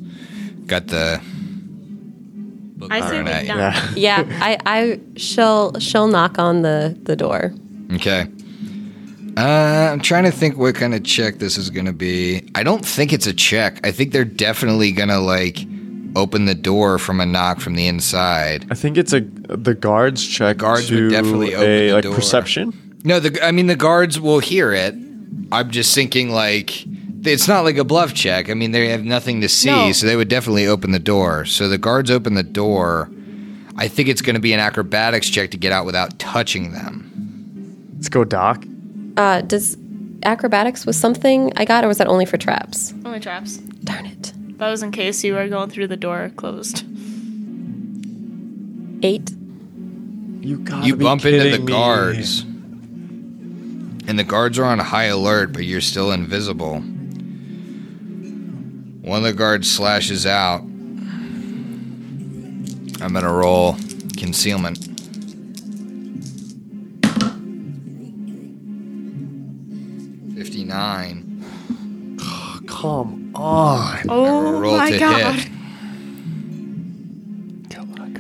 [0.67, 1.21] got the.
[2.81, 3.55] Book I say thrown we at you.
[3.55, 3.91] knock.
[3.97, 7.53] Yeah, I, I, she'll, she'll knock on the the door.
[7.95, 8.27] Okay.
[9.37, 12.43] Uh, I'm trying to think what kind of check this is going to be.
[12.55, 13.81] I don't think it's a check.
[13.87, 15.61] I think they're definitely going to like
[16.17, 18.67] open the door from a knock from the inside.
[18.71, 22.03] I think it's a the guards check Guards to would definitely open a the like
[22.05, 22.15] door.
[22.15, 22.99] perception.
[23.05, 24.95] No, the I mean the guards will hear it.
[25.53, 26.85] I'm just thinking like
[27.25, 28.49] it's not like a bluff check.
[28.51, 29.93] I mean they have nothing to see, No.
[29.93, 31.45] so they would definitely open the door.
[31.45, 33.11] So the guards open the door.
[33.77, 37.93] I think it's going to be an acrobatics check to get out without touching them.
[37.97, 38.65] Let's go, Doc.
[39.17, 39.77] Uh, does
[40.23, 42.93] acrobatics was something I got, or was that only for traps?
[43.05, 43.57] Only traps.
[43.57, 44.33] Darn it!
[44.59, 46.85] That was in case you were going through the door closed.
[49.03, 49.31] Eight.
[50.43, 52.43] You got you bump into the guards.
[54.09, 56.83] And the guards are on high alert, but you're still invisible.
[59.03, 60.61] One of the guards slashes out.
[63.03, 63.77] I'm gonna roll
[64.17, 64.79] concealment.
[70.37, 71.45] Fifty-nine.
[72.67, 73.99] Come on.
[74.09, 75.35] Oh roll my to god.
[75.35, 75.51] hit.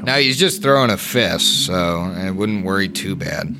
[0.02, 3.54] Now he's just throwing a fist, so it wouldn't worry too bad.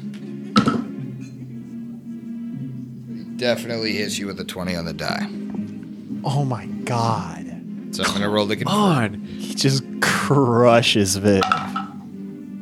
[3.09, 5.27] He definitely hits you with a 20 on the die.
[6.25, 7.47] oh my god,
[7.93, 8.74] So I'm going to roll the confirm.
[8.74, 9.14] On.
[9.14, 11.43] he just crushes Viv.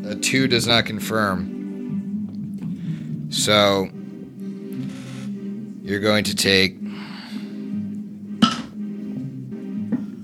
[0.05, 1.57] A 2 does not confirm.
[3.31, 3.89] So
[5.83, 6.77] you're going to take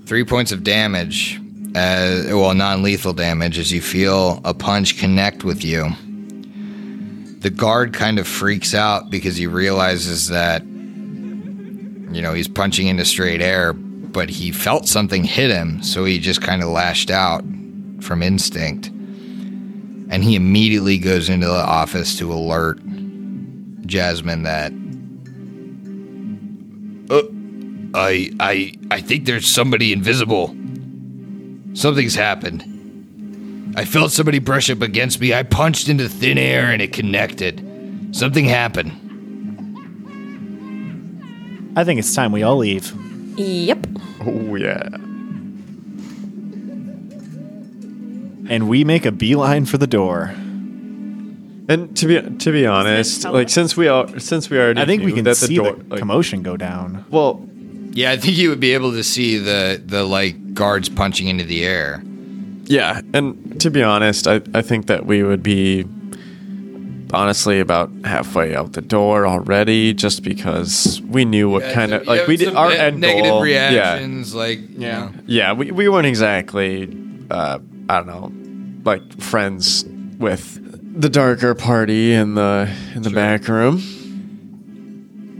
[0.05, 1.39] three points of damage,
[1.75, 5.89] as, well, non lethal damage, as you feel a punch connect with you.
[7.39, 13.05] The guard kind of freaks out because he realizes that, you know, he's punching into
[13.05, 13.73] straight air,
[14.15, 17.43] but he felt something hit him, so he just kind of lashed out
[17.99, 18.87] from instinct.
[18.87, 22.79] And he immediately goes into the office to alert
[23.85, 24.71] Jasmine that
[27.13, 27.23] uh,
[27.93, 30.55] I I I think there's somebody invisible.
[31.73, 33.73] Something's happened.
[33.75, 35.33] I felt somebody brush up against me.
[35.33, 38.15] I punched into thin air and it connected.
[38.15, 38.93] Something happened.
[41.75, 42.93] I think it's time we all leave.
[43.37, 43.87] Yep.
[44.25, 44.87] Oh yeah.
[48.47, 50.33] And we make a beeline for the door.
[51.67, 55.03] And to be to be honest, like since we are since we already I think
[55.03, 57.05] we can that see the door, the like, commotion go down.
[57.09, 57.43] well,
[57.91, 61.43] Yeah, I think you would be able to see the the like guards punching into
[61.43, 62.03] the air.
[62.65, 65.85] yeah, and to be honest, I I think that we would be
[67.15, 72.27] honestly about halfway out the door already, just because we knew what kind of like
[72.27, 73.41] we did our end negative goal.
[73.41, 75.11] reactions, like Yeah.
[75.11, 76.83] Yeah, yeah, we we weren't exactly
[77.31, 77.59] uh,
[77.89, 78.31] I don't know,
[78.83, 79.85] like friends
[80.17, 80.61] with
[80.99, 83.79] the darker party in the in the back room.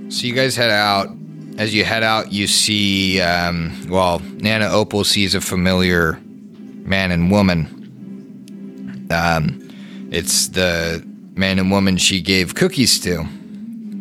[0.10, 1.10] So you guys head out.
[1.58, 6.20] As you head out, you see, um, well, Nana Opal sees a familiar
[6.84, 9.08] man and woman.
[9.10, 9.62] Um,
[10.12, 11.02] it's the
[11.36, 13.26] man and woman she gave cookies to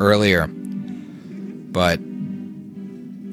[0.01, 0.47] earlier.
[0.47, 1.99] But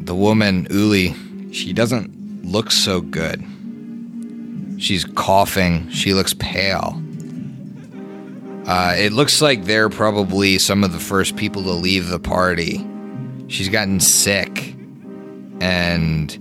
[0.05, 1.15] the woman, Uli,
[1.53, 3.43] she doesn't look so good.
[4.79, 5.89] She's coughing.
[5.89, 7.01] She looks pale.
[8.65, 12.85] Uh, it looks like they're probably some of the first people to leave the party.
[13.47, 14.75] She's gotten sick
[15.61, 16.37] and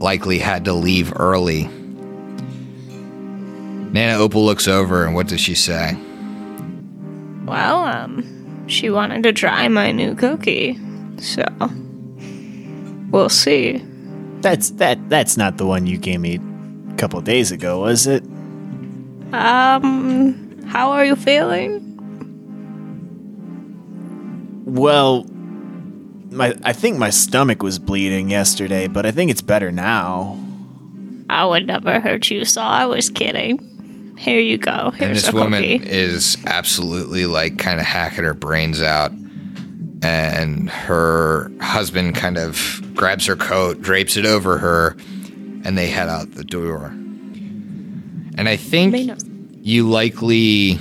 [0.00, 1.68] likely had to leave early.
[3.92, 5.96] Nana Opal looks over and what does she say?
[7.48, 10.78] Well, um, she wanted to try my new cookie,
[11.18, 11.44] so
[13.10, 13.82] we'll see.
[14.40, 15.08] That's that.
[15.08, 16.38] That's not the one you gave me
[16.90, 18.22] a couple days ago, was it?
[19.32, 21.84] Um, how are you feeling?
[24.66, 25.24] Well,
[26.30, 30.38] my I think my stomach was bleeding yesterday, but I think it's better now.
[31.30, 33.67] I would never hurt you, so I was kidding.
[34.18, 34.92] Here you go.
[34.98, 35.88] And this a woman cookie.
[35.88, 39.12] is absolutely like kind of hacking her brains out.
[40.02, 44.96] And her husband kind of grabs her coat, drapes it over her,
[45.64, 46.86] and they head out the door.
[48.36, 48.94] And I think
[49.62, 50.78] you likely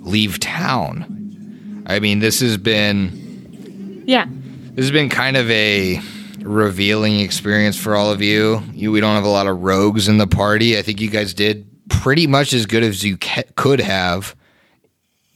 [0.00, 1.82] leave town.
[1.86, 4.26] I mean, this has been Yeah.
[4.74, 6.00] this has been kind of a
[6.40, 8.62] revealing experience for all of you.
[8.72, 8.92] you.
[8.92, 10.78] We don't have a lot of rogues in the party.
[10.78, 11.66] I think you guys did
[12.04, 14.36] pretty much as good as you ca- could have,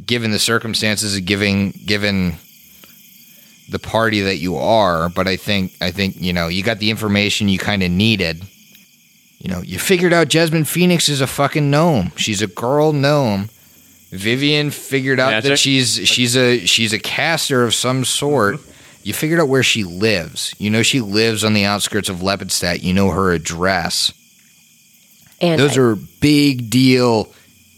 [0.05, 2.37] given the circumstances giving given
[3.71, 5.09] the party that you are.
[5.09, 8.43] But I think I think you know you got the information you kind of needed.
[9.39, 12.13] You know, you figured out Jasmine Phoenix is a fucking gnome.
[12.17, 13.49] She's a girl gnome.
[14.11, 18.61] Vivian figured out that she's she's a she's a caster of some sort.
[19.05, 20.55] You figured out where she lives.
[20.59, 22.83] You know she lives on the outskirts of Lepidstadt.
[22.83, 24.13] You know her address.
[25.41, 27.29] And Those I- are big deal,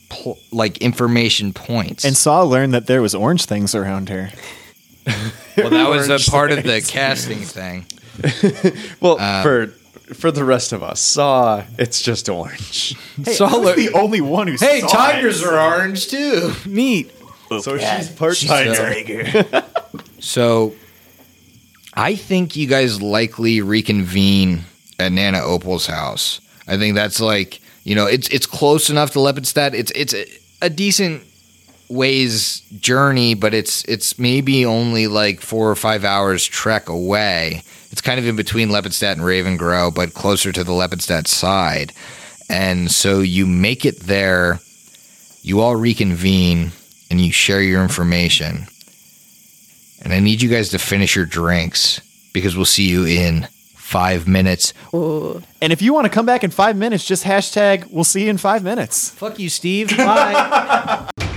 [0.08, 2.04] pl- like information points.
[2.04, 4.30] And Saw learned that there was orange things around here.
[5.56, 7.86] well, that was a part of the casting thing.
[9.00, 9.66] Well, Uh, for
[10.14, 12.94] for the rest of us, saw it's just orange.
[13.24, 16.52] Saw lo- the only one who hey, saw tigers are orange too.
[16.66, 17.10] Neat.
[17.60, 19.24] so she's part tiger.
[20.18, 20.74] So,
[21.94, 24.64] I think you guys likely reconvene
[24.98, 26.40] at Nana Opal's house.
[26.70, 29.74] I think that's like you know it's it's close enough to Lepidstadt.
[29.74, 30.24] It's it's a,
[30.62, 31.24] a decent
[31.88, 37.64] ways journey, but it's it's maybe only like four or five hours trek away.
[37.90, 41.92] It's kind of in between Lepidstadt and Ravengro, but closer to the Lepidstadt side.
[42.48, 44.60] And so you make it there.
[45.42, 46.70] You all reconvene
[47.10, 48.66] and you share your information.
[50.02, 52.00] And I need you guys to finish your drinks
[52.32, 53.48] because we'll see you in
[53.90, 54.72] five minutes.
[54.92, 58.30] And if you want to come back in five minutes, just hashtag we'll see you
[58.30, 59.10] in five minutes.
[59.10, 59.96] Fuck you, Steve.
[59.96, 61.08] Bye.